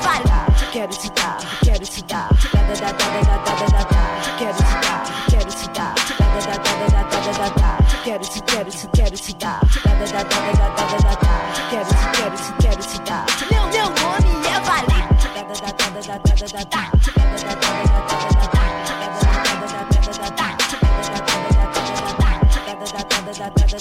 [0.72, 4.02] quero te dar, quero te dar, da da da da da da da da da,
[4.38, 8.24] quero te dar, quero te dar, da da da da da da da da, quero
[8.24, 11.34] te, quero te, quero te dar, da da da da da da da da,
[11.70, 13.27] quero te, quero te, quero te dar.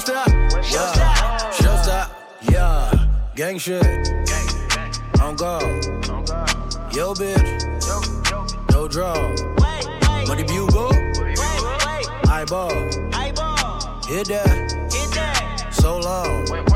[0.00, 0.28] Showstop.
[0.72, 1.50] Yeah.
[1.50, 2.10] Showstop.
[2.50, 3.06] Yeah.
[3.34, 3.84] Gang shit.
[5.20, 5.58] On go.
[6.90, 8.70] Yo, bitch.
[8.70, 9.14] No draw.
[10.26, 10.90] Money bugle.
[12.30, 12.70] Eyeball.
[14.08, 15.68] Hit that.
[15.70, 16.69] So long.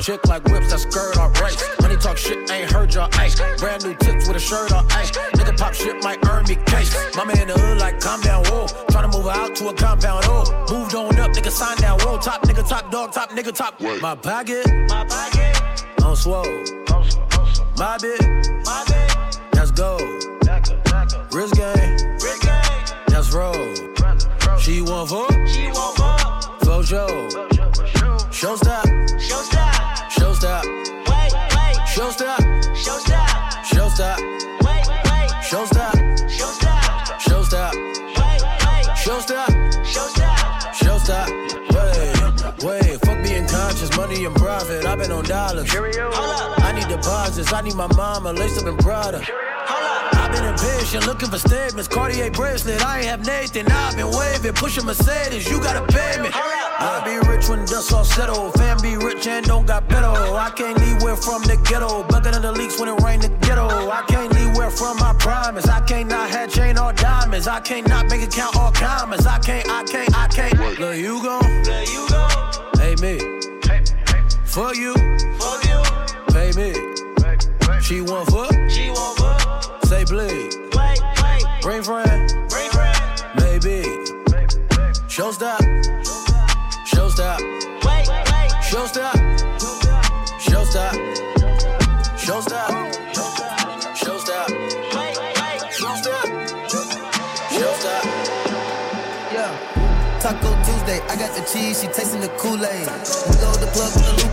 [0.00, 1.56] Chick like whips that skirt off race.
[1.80, 3.34] Money talk shit, ain't heard your ice.
[3.58, 5.10] Brand new tips with a shirt on ice.
[5.10, 6.94] Nigga pop shit might earn me case.
[7.16, 8.66] Mama in the hood like calm down, whoa.
[8.90, 10.66] Tryna move her out to a compound, oh.
[10.70, 12.18] Moved on up, nigga sign down, whoa.
[12.18, 13.80] Top nigga, top dog, top nigga, top.
[13.80, 16.44] My pocket, my pocket, on swole.
[17.78, 18.20] My bit,
[18.64, 20.02] my bit, that's gold.
[21.32, 22.84] Wrist game, risk game.
[23.08, 23.74] that's roll.
[24.58, 26.60] She want fuck, she want fuck.
[26.64, 27.56] For sure.
[28.36, 29.05] Showstop, showstop,
[45.26, 45.68] dollars.
[45.74, 47.52] I need deposits.
[47.52, 49.22] I need my mama laced up in Prada.
[49.68, 51.88] I've been impatient, looking for statements.
[51.88, 53.66] Cartier bracelet, I ain't have Nathan.
[53.70, 55.48] I've been waving, pushing Mercedes.
[55.48, 56.30] You gotta pay me.
[56.32, 58.50] I be rich when dust all settle.
[58.52, 60.36] Fam be rich and don't got pedo.
[60.36, 62.04] I can't leave where from the ghetto.
[62.04, 63.68] Bucket of the leaks when it rain the ghetto.
[63.90, 65.66] I can't leave where from my promise.
[65.68, 67.46] I can't not have chain or diamonds.
[67.46, 69.26] I can't not make account all commas.
[69.26, 70.78] I can't, I can't, I can't.
[70.78, 73.55] Look, you gon' Look, you gon' Pay me.
[74.56, 74.94] For you.
[74.94, 75.82] For you.
[76.32, 76.72] Pay me.
[77.82, 78.54] She want fuck.
[78.70, 79.84] She want fuck.
[79.84, 80.54] Say bleed.
[80.74, 80.98] Wait.
[81.60, 82.32] Bring friend.
[82.48, 82.96] Bring friend.
[83.36, 83.82] Maybe.
[85.12, 85.60] Showstop.
[86.86, 87.38] Showstop.
[87.84, 88.50] Wait, wait.
[88.64, 89.12] Showstop.
[90.40, 90.94] Showstop.
[92.16, 92.70] Showstop.
[93.94, 94.48] Showstop.
[94.96, 95.60] Wait, wait.
[95.70, 96.26] Showstop.
[97.52, 98.04] Showstop.
[99.34, 99.76] Yeah.
[100.26, 102.88] Taco Tuesday, I got the cheese, she tasting the Kool-Aid.
[103.28, 104.25] We go to the club with the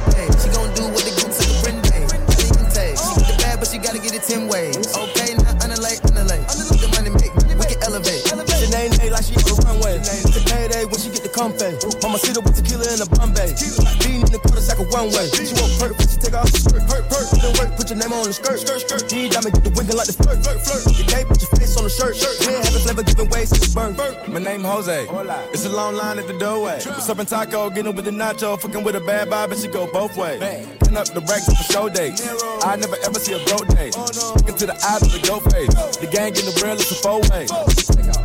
[4.13, 4.77] get it 10 ways.
[4.93, 6.41] Okay, now underlay, underlay.
[6.45, 8.21] The money make, we can elevate.
[8.29, 9.97] Sinead Nay like she on the runway.
[9.97, 11.73] It's a payday when she get the comfy.
[12.01, 13.57] Mama sit up with tequila in the Bombay.
[14.05, 15.25] Bean in the quarter sack of one way.
[15.33, 16.85] She want perk, but she take off the skirt.
[16.85, 17.25] Perk, perk.
[17.57, 18.59] Work, put your name on the skirt.
[18.61, 19.03] Skirt, skirt.
[19.09, 20.37] G diamond get the winking like the flirt.
[20.45, 20.83] Flirt, flirt.
[20.93, 22.15] You can't put your on the shirt.
[22.15, 22.35] Shirt.
[22.47, 23.95] Ain't having flavor giving way since burn.
[24.27, 25.07] My name Jose.
[25.53, 26.79] It's a long line at the doorway.
[26.85, 27.69] What's up in taco?
[27.69, 28.59] Getting with the nacho.
[28.59, 30.39] Fucking with a bad vibe, and she go both ways.
[30.83, 32.21] Pin up the racks for show dates.
[32.63, 33.91] I never ever see a broke day.
[33.91, 35.73] Looking to the eyes of the go face.
[35.97, 37.45] The gang in the real, it's a four way.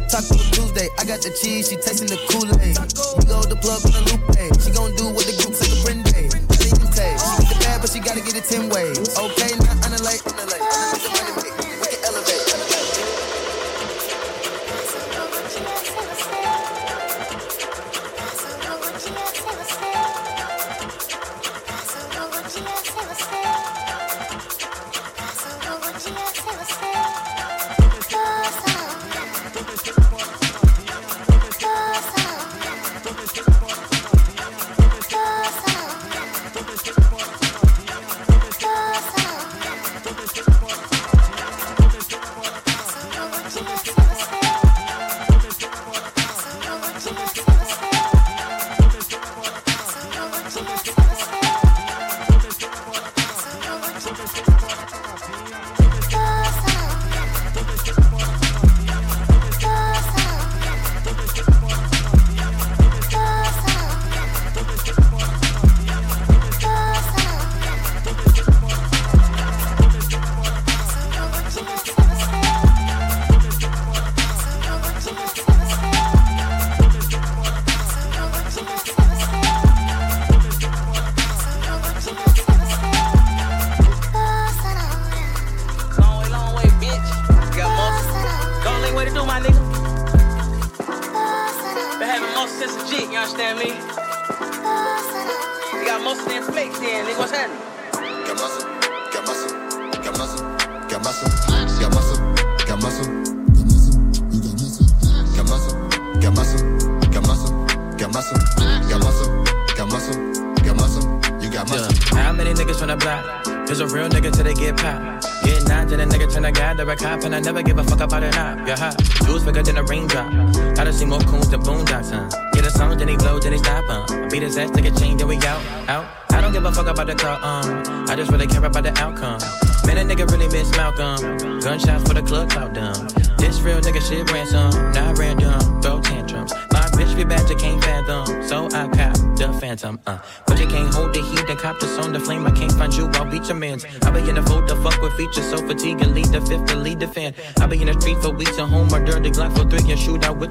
[0.09, 2.81] Taco Tuesday, I got the cheese, she tasting the Kool-Aid.
[3.19, 4.39] We go the plug with the Lupe.
[4.65, 6.33] She gon' do what the group say the.
[6.57, 7.19] She can take.
[7.20, 9.05] She get the bad, but she gotta get it 10 ways.
[9.19, 9.53] Okay,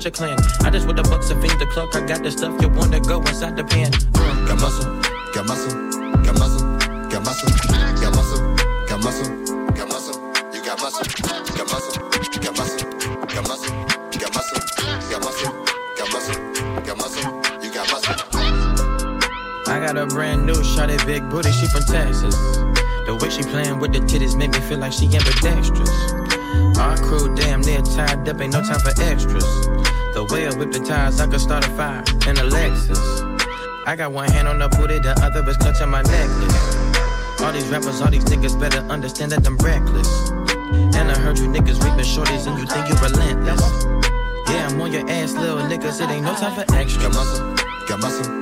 [0.07, 0.37] a clan.
[0.63, 1.95] I just with the bucks and fiend the clock.
[1.95, 3.91] I got the stuff you want to go inside the pan.
[4.47, 4.87] Got muscle,
[5.35, 5.75] got muscle,
[6.23, 6.63] got muscle,
[7.11, 7.51] got muscle,
[7.99, 8.39] got muscle,
[8.87, 9.29] got muscle,
[9.75, 10.15] got muscle.
[10.55, 11.03] You got muscle,
[11.55, 11.99] got muscle,
[12.39, 12.87] got muscle,
[13.27, 13.75] got muscle,
[14.15, 15.51] got muscle,
[15.97, 16.39] got muscle,
[16.87, 17.27] got muscle.
[17.61, 18.15] You got muscle.
[19.67, 21.51] I got a brand new shawty, big booty.
[21.51, 22.35] She from Texas.
[23.07, 25.91] The way she playing with the titties make me feel like she ambidextrous.
[26.77, 28.76] Our crew damn near tied up, ain't no time
[30.87, 31.99] ties, I could start a fire
[32.29, 32.97] in a Lexus.
[33.85, 37.41] I got one hand on the booty, the other is clutching my necklace.
[37.41, 40.29] All these rappers, all these niggas better understand that I'm reckless.
[40.95, 43.83] And I heard you niggas reaping shorties and you think you relentless.
[44.49, 47.03] Yeah, I'm on your ass, little niggas, it ain't no time for extra.
[47.03, 47.55] Got muscle,
[47.87, 48.36] got muscle.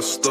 [0.00, 0.29] Whip when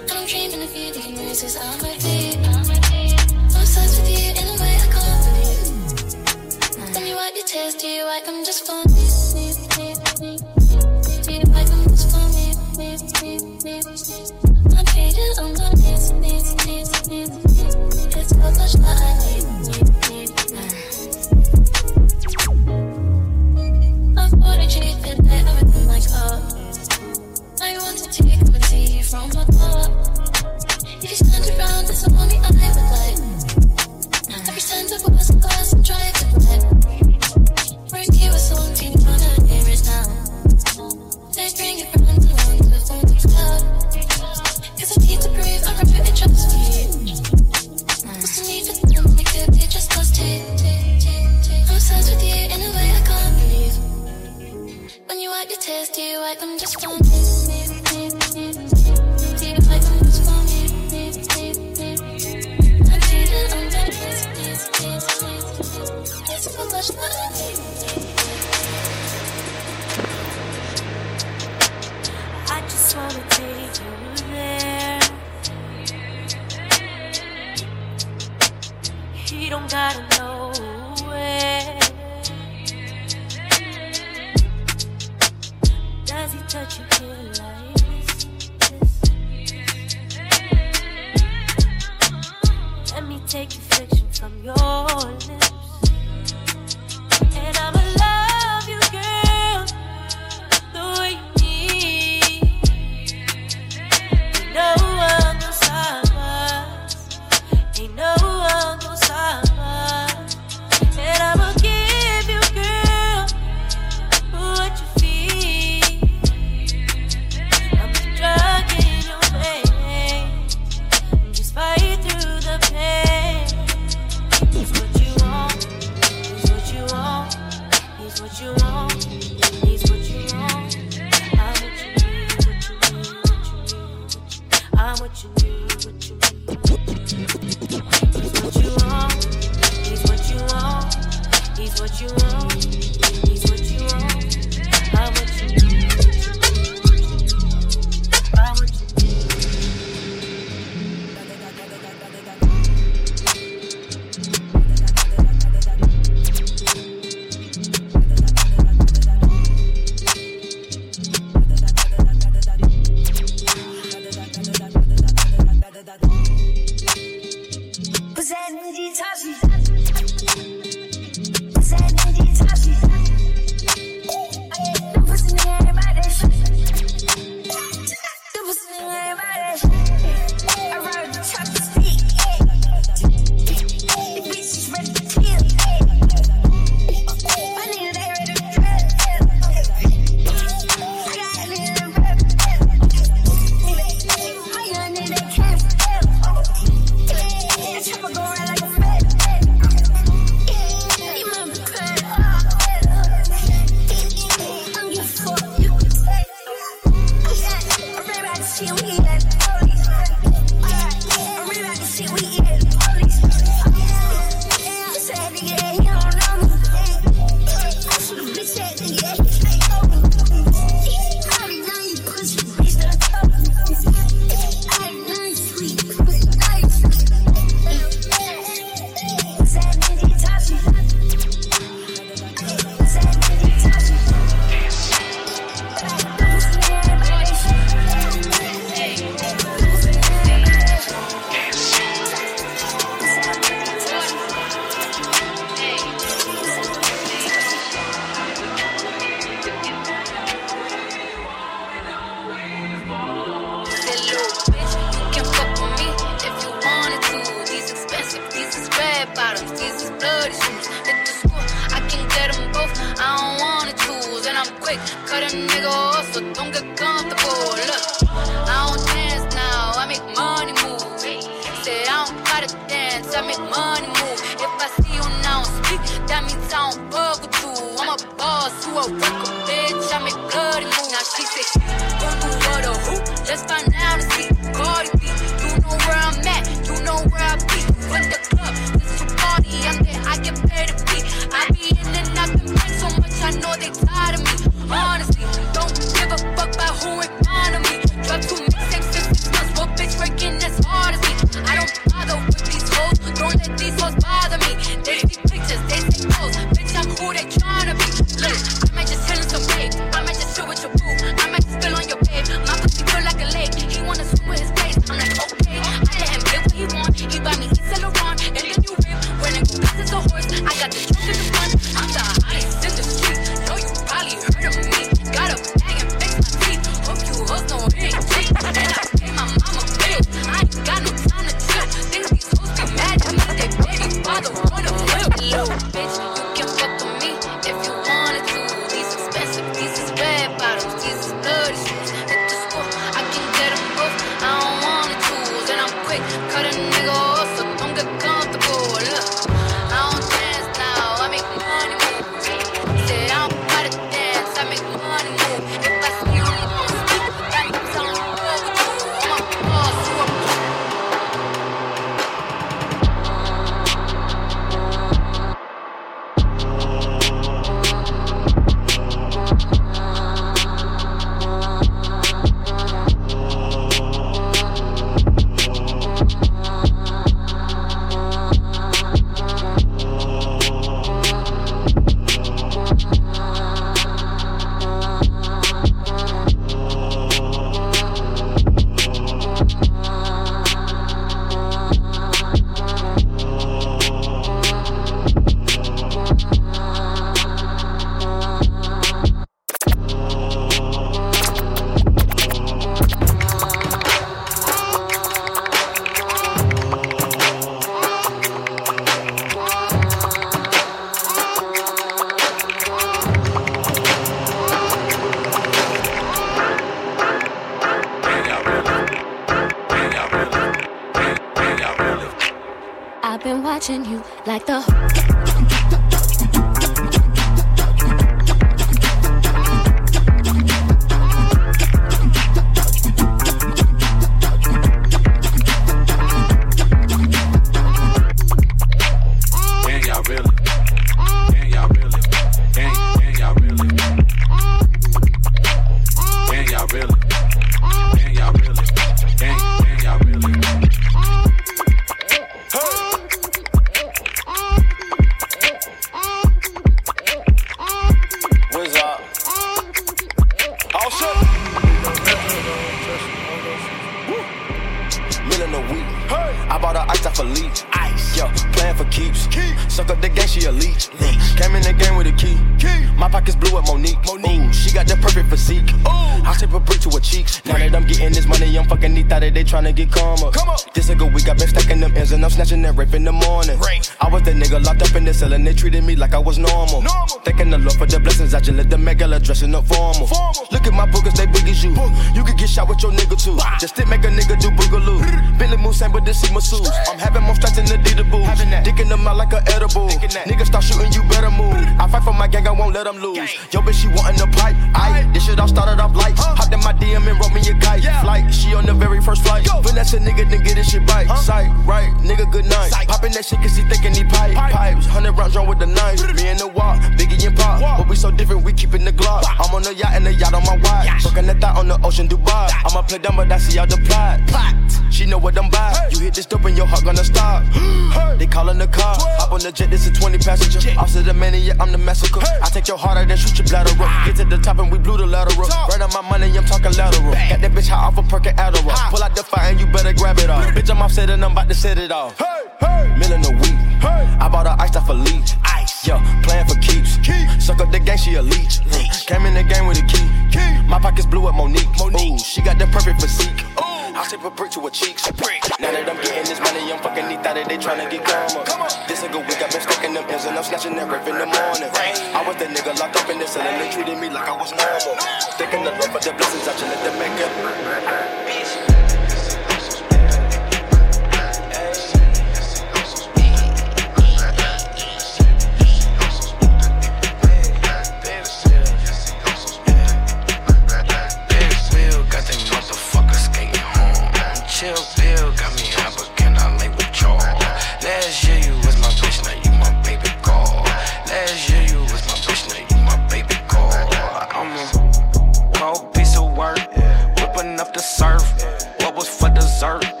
[599.61, 600.00] dessert?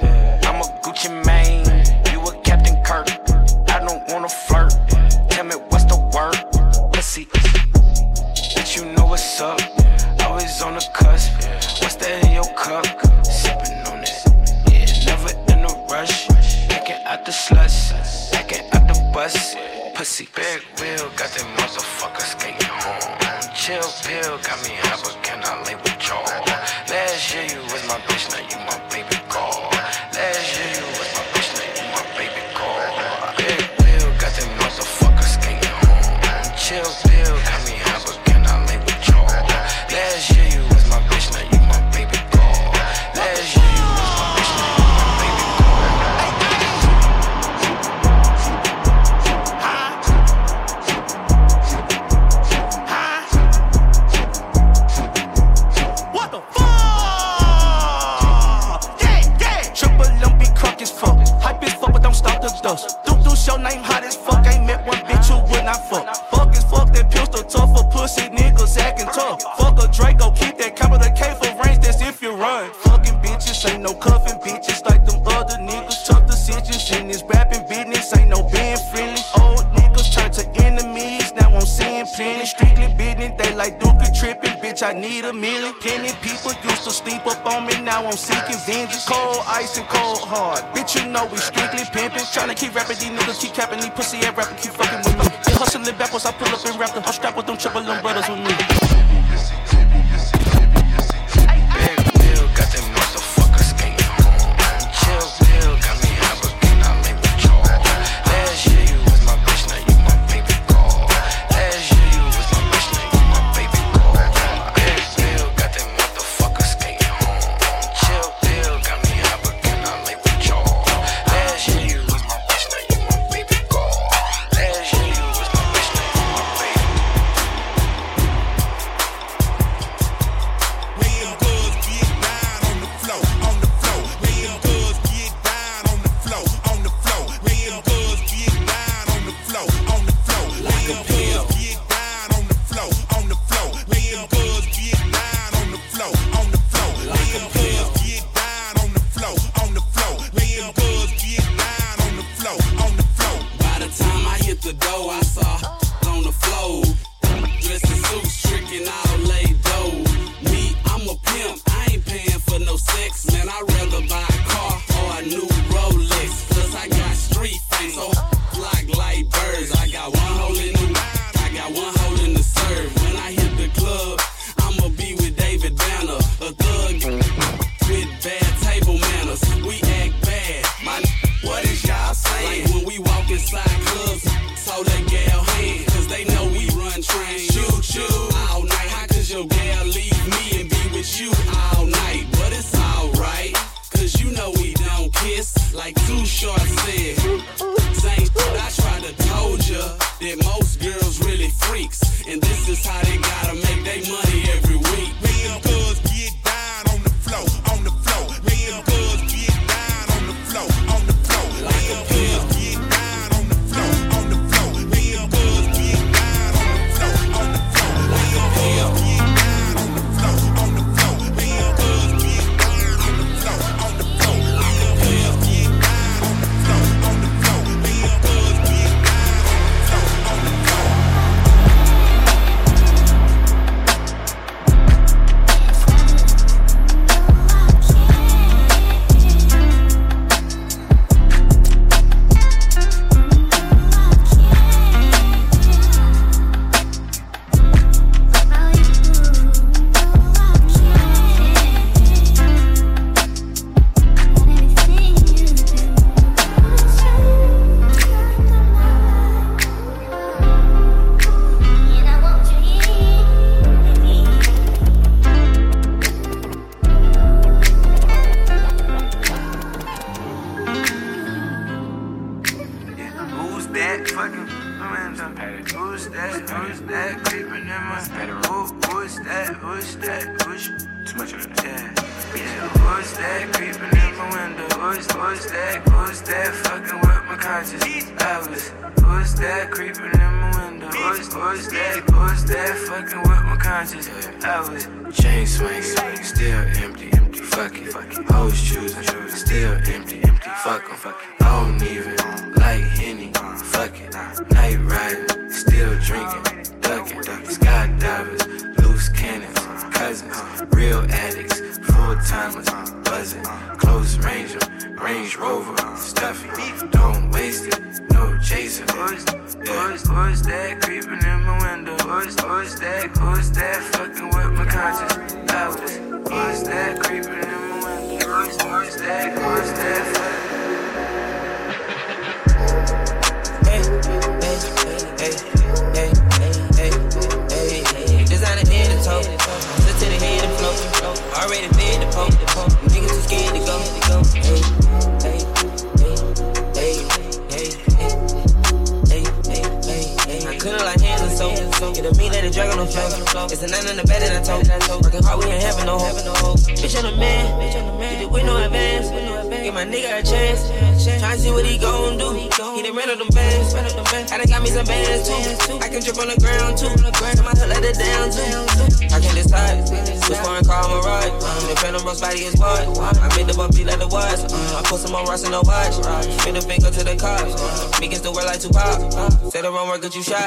[380.15, 380.40] you shot.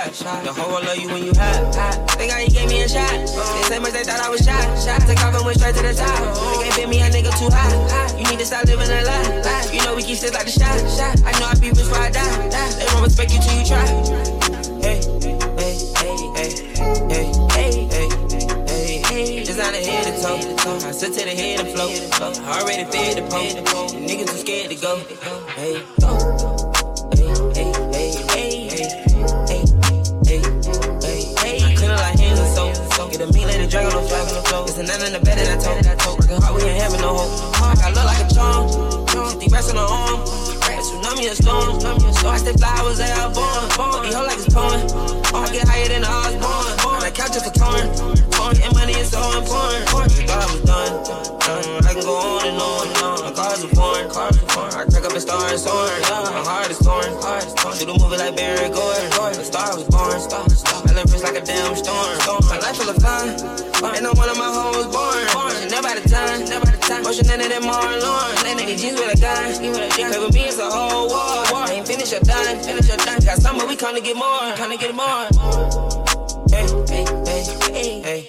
[66.26, 66.44] time.
[66.48, 67.02] Never the time.
[67.02, 68.34] Motion under that Marlon Lauren.
[68.44, 69.52] That nigga jeans with a gun.
[69.52, 71.44] Cause with me it's a whole war.
[71.52, 71.64] war.
[71.70, 72.62] Ain't finish or done.
[72.62, 73.20] Finish or done.
[73.20, 74.54] Got some, but we come to get more.
[74.56, 75.28] Come to get more.
[76.50, 77.42] Hey, hey, hey,
[77.72, 78.20] hey, hey,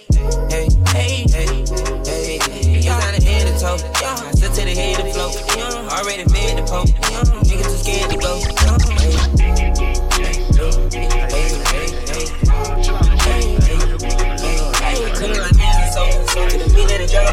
[0.49, 2.79] hey, hey, hey, hey.
[2.81, 3.77] Y'all out of head to toe.
[4.01, 4.15] Yeah.
[4.15, 5.35] I sit to the head to float.
[5.57, 5.97] Yeah.
[5.97, 6.89] Already made the poke.
[7.47, 8.64] Niggas too scared to go.
[17.15, 17.31] Black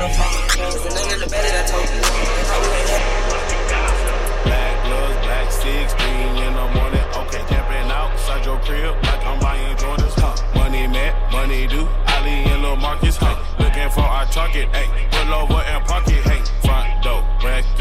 [4.87, 5.43] gloves, black
[6.03, 7.05] in the morning.
[7.17, 10.55] Okay, camping outside your crib like I'm buying Jordans.
[10.55, 11.89] Money man, money do.
[12.07, 13.21] Ali and Lil Marcus.
[13.59, 14.69] Looking for our target.
[14.69, 16.23] Hey, pull over and park it.
[16.23, 16.62] Hey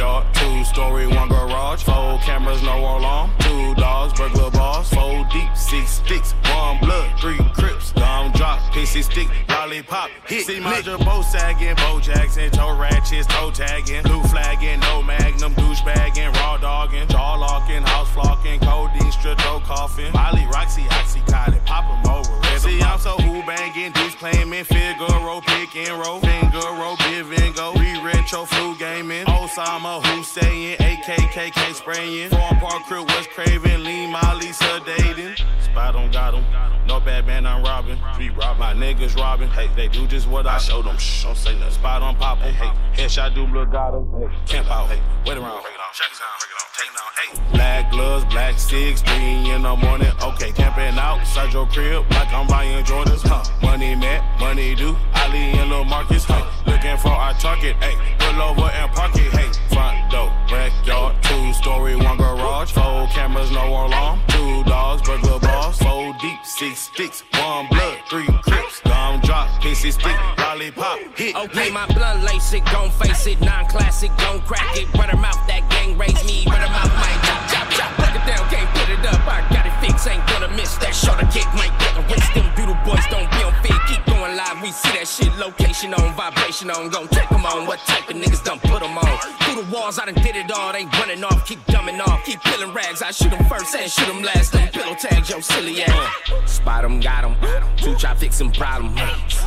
[0.01, 6.01] two story, one garage, four cameras, no alarm, two dogs, burglar bars, four deep, six
[6.01, 11.75] sticks, one blood, three crips, thumb drop, pissy stick, lollipop, hit, see Major Bo sagging,
[11.75, 17.83] Bo Jackson, toe ratchets, toe tagging, blue flagging, no magnum, douchebagging, raw dogging, jaw locking,
[17.83, 23.17] house flocking, codeine, strip, toe coughing, Molly, Roxy, Oxycontin, pop em over, See, I'm so
[23.17, 28.45] who banging, dudes claiming, Figaro, pick and roll, finger roll, give and go, re retro,
[28.45, 29.90] flu gaming, Osama.
[29.99, 35.50] Hussein, AKKK spraying, Foreign Park crew was craving, lean Molly sedating.
[35.77, 36.43] On got 'em.
[36.85, 37.97] No bad man, I'm robbing.
[38.13, 38.57] Street rob.
[38.57, 39.49] My niggas robbing.
[39.49, 40.97] Hey, they do just what I, show them.
[40.97, 41.73] Shh, don't say nothing.
[41.73, 42.39] Spot on pop.
[42.39, 42.71] Hey, hey.
[42.93, 44.07] Headshot do blood got 'em.
[44.19, 44.89] Hey, camp out.
[44.89, 45.63] Hey, wait around.
[45.93, 46.39] Check it out.
[46.39, 46.67] Break it on.
[46.77, 47.49] Take it down.
[47.49, 47.57] Hey.
[47.57, 50.11] Black gloves, black six, three in the morning.
[50.21, 51.19] Okay, camping out.
[51.21, 53.21] Sergio crib like I'm buying Jordans.
[53.23, 53.43] Huh.
[53.61, 54.95] Money met, money do.
[55.15, 56.25] Ali and Lil Marcus.
[56.25, 56.45] Huh.
[56.65, 57.75] Looking for our target.
[57.81, 59.31] Hey, pull over and park it.
[59.31, 62.71] Hey, front door, backyard, two story, one garage.
[62.71, 64.19] Four cameras, no alarm.
[64.27, 65.77] Two dogs, burglar balls.
[65.77, 68.81] Four deep, six sticks, one blood, three crips.
[68.81, 71.35] Gum drop, pissy stick, lollipop, hit.
[71.35, 74.87] Okay, my blunt lace it, gon' face it, non-classic, gon' crack it.
[74.93, 76.45] Run her mouth, that gang raise me.
[76.47, 77.91] Run her mouth, might chop, chop, chop.
[77.97, 79.21] Break it down, can't put it up.
[79.27, 79.75] I got it
[80.07, 80.93] ain't gonna miss that.
[80.95, 82.33] Shoulder kick, might get a wrist.
[82.33, 83.79] Them doodle boys don't be on feed.
[83.87, 85.31] Keep going live, we see that shit.
[85.37, 87.65] Location on, vibration on, gon' check them on.
[87.65, 89.17] What type of niggas done put them on?
[89.43, 90.75] Through the walls, I done did it all.
[90.75, 93.01] Ain't running off, keep dumbing off, keep peeling rags.
[93.01, 94.53] I shoot them first and shoot them last.
[94.53, 96.31] Them pillow tags, yo, silly ass.
[96.45, 97.35] Spot 'em, got 'em.
[97.77, 98.95] Two try fixin' problem.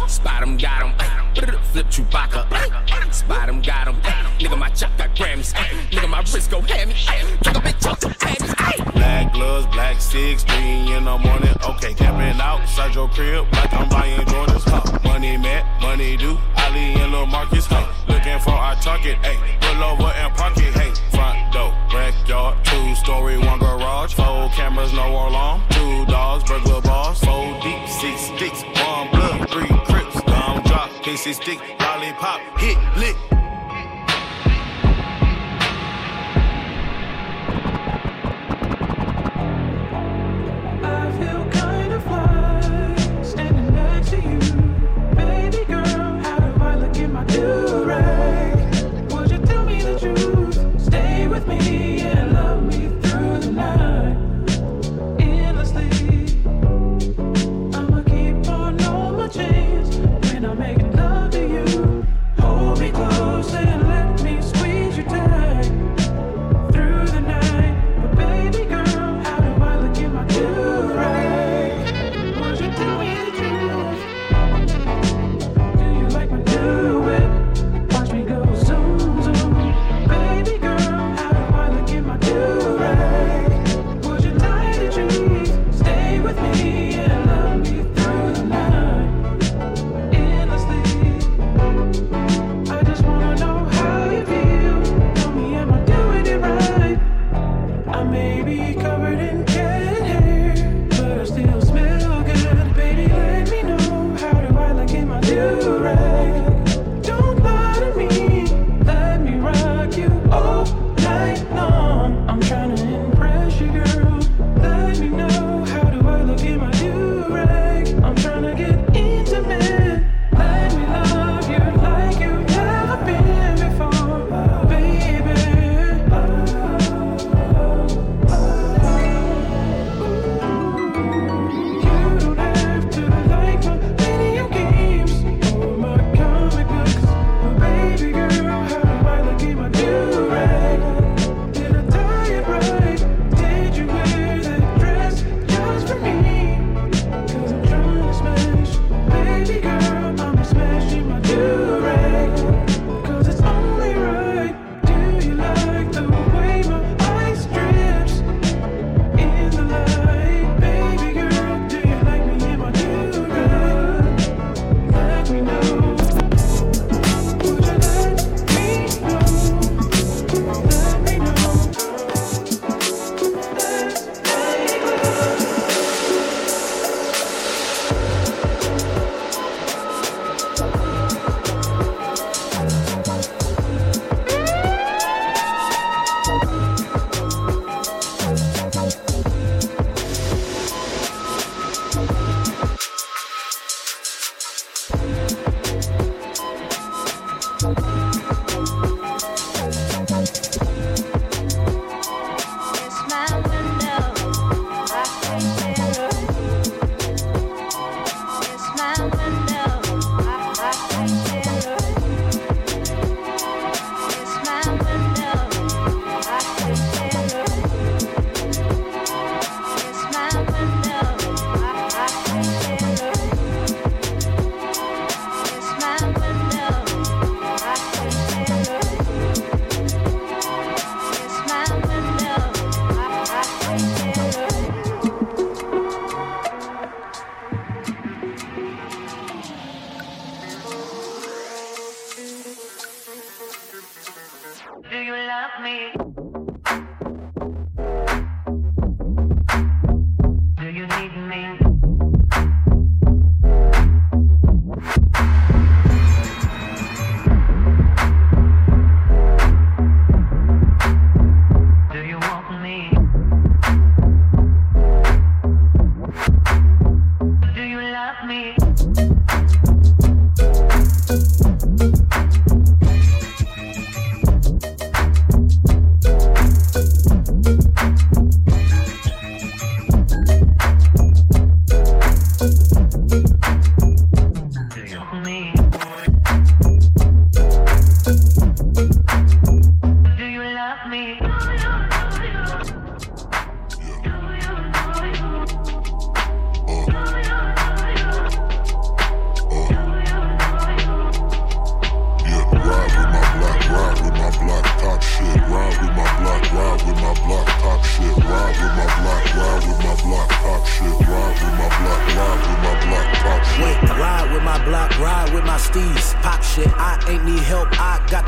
[0.07, 0.93] Spot 'em, got 'em.
[1.73, 2.47] Flip Chewbacca.
[3.13, 4.01] Spot 'em, got 'em.
[4.39, 5.53] Nigga, my chop got Grammys.
[5.91, 6.95] Nigga, my wrist go hammy.
[7.43, 8.55] Took a bitch the panties.
[8.95, 11.55] Black gloves, black six, three in the morning.
[11.65, 12.61] Okay, camping out,
[12.95, 14.63] your crib like I'm buying Jordans.
[14.65, 14.99] Huh.
[15.05, 16.39] Money met, money do.
[16.57, 17.67] Ali and Lil Marcus.
[17.67, 17.87] Huh.
[18.09, 19.17] Looking for our target.
[19.25, 20.75] Hey, pull over and park it.
[20.75, 24.15] Hey, front door, backyard, two story, one garage.
[24.15, 25.63] Four cameras, no alarm.
[25.71, 27.19] Two dogs, burglar balls.
[27.21, 30.21] Four deep, six sticks, one blood, three crips.
[30.23, 33.17] Gum drop, pissy stick, lollipop, hit, lick.
[47.35, 49.13] My do-rag?
[49.13, 50.81] Would you tell me the truth?
[50.81, 51.94] Stay with me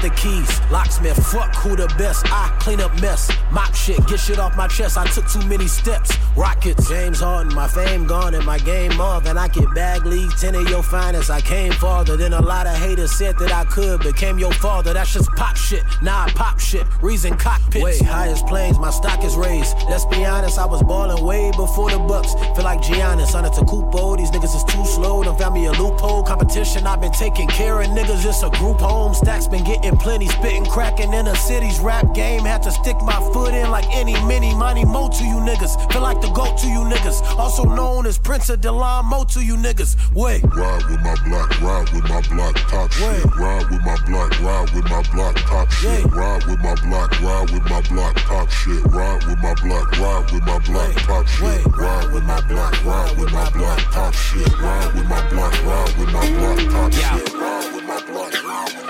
[0.09, 0.56] the keys.
[0.97, 3.31] Locksmith, fuck who the best, I clean up mess.
[3.52, 6.16] Mop shit, get shit off my chest, I took too many steps.
[6.36, 10.31] Rockets, James Harden, my fame gone and my game more than I get bag league.
[10.39, 13.64] 10 of your finest, I came farther than a lot of haters said that I
[13.64, 14.01] could.
[14.01, 15.82] Became your father, that's just pop shit.
[16.02, 17.85] Nah, I pop shit, reason cockpits.
[17.85, 19.77] Way highest planes, my stock is raised.
[19.89, 22.32] Let's be honest, I was balling way before the Bucks.
[22.55, 25.23] Feel like Giannis on a Tacupo, these niggas is too slow.
[25.23, 26.23] Done found me a loophole.
[26.23, 29.14] Competition, I've been taking care of niggas, it's a group home.
[29.14, 32.43] Stacks been getting plenty, spitting, cracking in the city's rap game.
[32.43, 35.75] Had to stick my foot in like any, mini, money, mo to you niggas.
[35.93, 37.23] Feel like the goat to you niggas.
[37.39, 39.97] Also known as Prince of Delon Mo to you niggas.
[40.15, 40.43] Wait.
[40.45, 43.25] Ride with my block, ride with my block, top shit.
[43.37, 46.05] Ride with my block, ride with my block, top shit.
[46.07, 48.85] Ride with my block, ride with my block, top shit.
[48.87, 51.67] Ride with my block, ride with my block, top shit.
[51.67, 54.53] Ride with my block, ride with my block, top shit.
[54.61, 57.33] Ride with my block, ride with my block, top shit.
[57.35, 58.86] Ride with my block, ride with my block,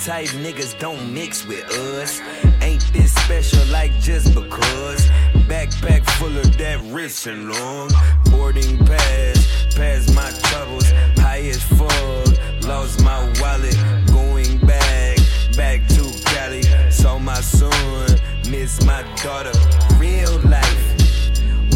[0.00, 2.20] type niggas don't mix with us.
[2.60, 5.06] Ain't this special like just because?
[5.48, 7.90] Backpack full of that rich and long.
[8.30, 10.90] Boarding pass, past my troubles.
[11.16, 13.76] High as fuck, lost my wallet.
[14.06, 15.18] Going back,
[15.56, 16.62] back to Cali.
[16.90, 18.18] Saw my son,
[18.50, 19.52] miss my daughter.
[19.98, 20.84] Real life,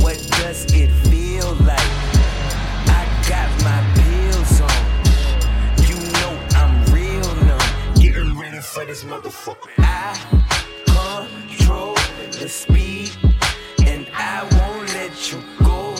[0.03, 0.91] what does it
[8.89, 9.69] this motherfucker.
[9.77, 11.95] I control
[12.41, 13.11] the speed,
[13.85, 15.95] and I won't let you go.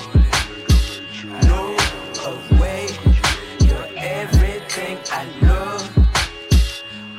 [1.47, 1.77] No
[2.25, 2.89] away,
[3.61, 5.85] you're everything I love.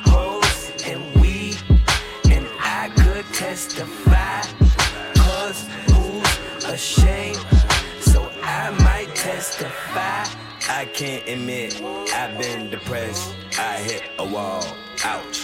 [0.06, 1.62] Hoes and weed,
[2.28, 4.40] and I could testify.
[5.14, 7.46] Cause who's ashamed?
[8.00, 10.24] So I might testify.
[10.68, 11.80] I can't admit
[12.12, 13.36] I've been depressed.
[13.56, 14.66] I hit a wall.
[15.04, 15.39] Ouch.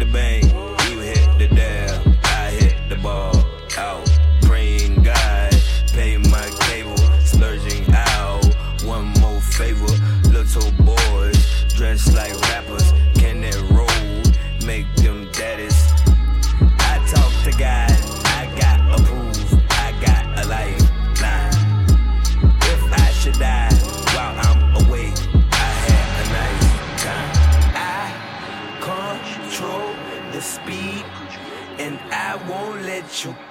[0.00, 0.44] The bank.
[0.88, 2.16] You hit the dab.
[2.24, 3.36] I hit the ball.
[3.76, 4.10] Out.
[4.40, 5.54] Praying God.
[5.92, 6.96] Pay my cable.
[7.22, 8.42] Splurging out.
[8.82, 9.92] One more favor.
[10.30, 12.79] Little boys dressed like rappers.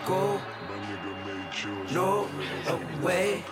[0.10, 0.42] Go.
[1.92, 2.28] No
[2.68, 3.44] away,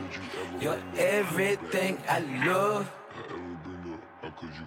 [0.60, 2.90] you're everything I love.
[3.30, 3.94] How
[4.42, 4.58] you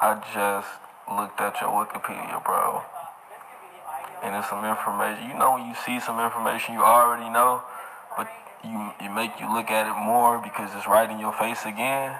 [0.00, 0.70] I just
[1.06, 2.82] looked at your Wikipedia, bro.
[4.22, 5.30] And it's some information.
[5.30, 7.62] You know when you see some information you already know,
[8.16, 8.28] but
[8.64, 12.18] you it make you look at it more because it's right in your face again.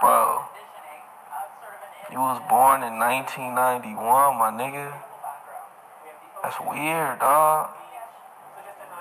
[0.00, 0.44] Bro,
[2.12, 3.98] you was born in 1991,
[4.38, 4.94] my nigga.
[6.42, 7.74] That's weird, dog.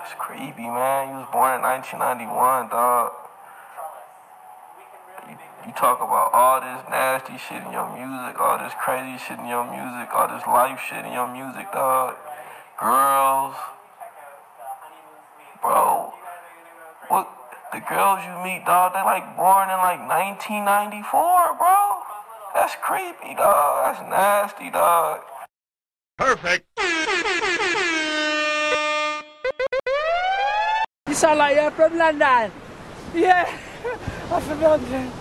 [0.02, 1.14] That's creepy, man.
[1.14, 3.14] You was born in 1991, dog.
[5.30, 5.38] You,
[5.70, 9.46] you talk about all this nasty shit in your music, all this crazy shit in
[9.46, 12.18] your music, all this life shit in your music, dog.
[12.82, 13.54] Girls.
[15.62, 16.14] Bro,
[17.10, 17.30] what
[17.74, 22.05] the girls you meet, dog, they like born in like 1994, bro.
[22.56, 23.98] That's creepy, dog.
[23.98, 25.20] That's nasty, dog.
[26.18, 26.66] Perfect.
[31.06, 32.52] You sound like you're from London.
[33.14, 33.60] Yeah,
[34.32, 35.12] I'm from London.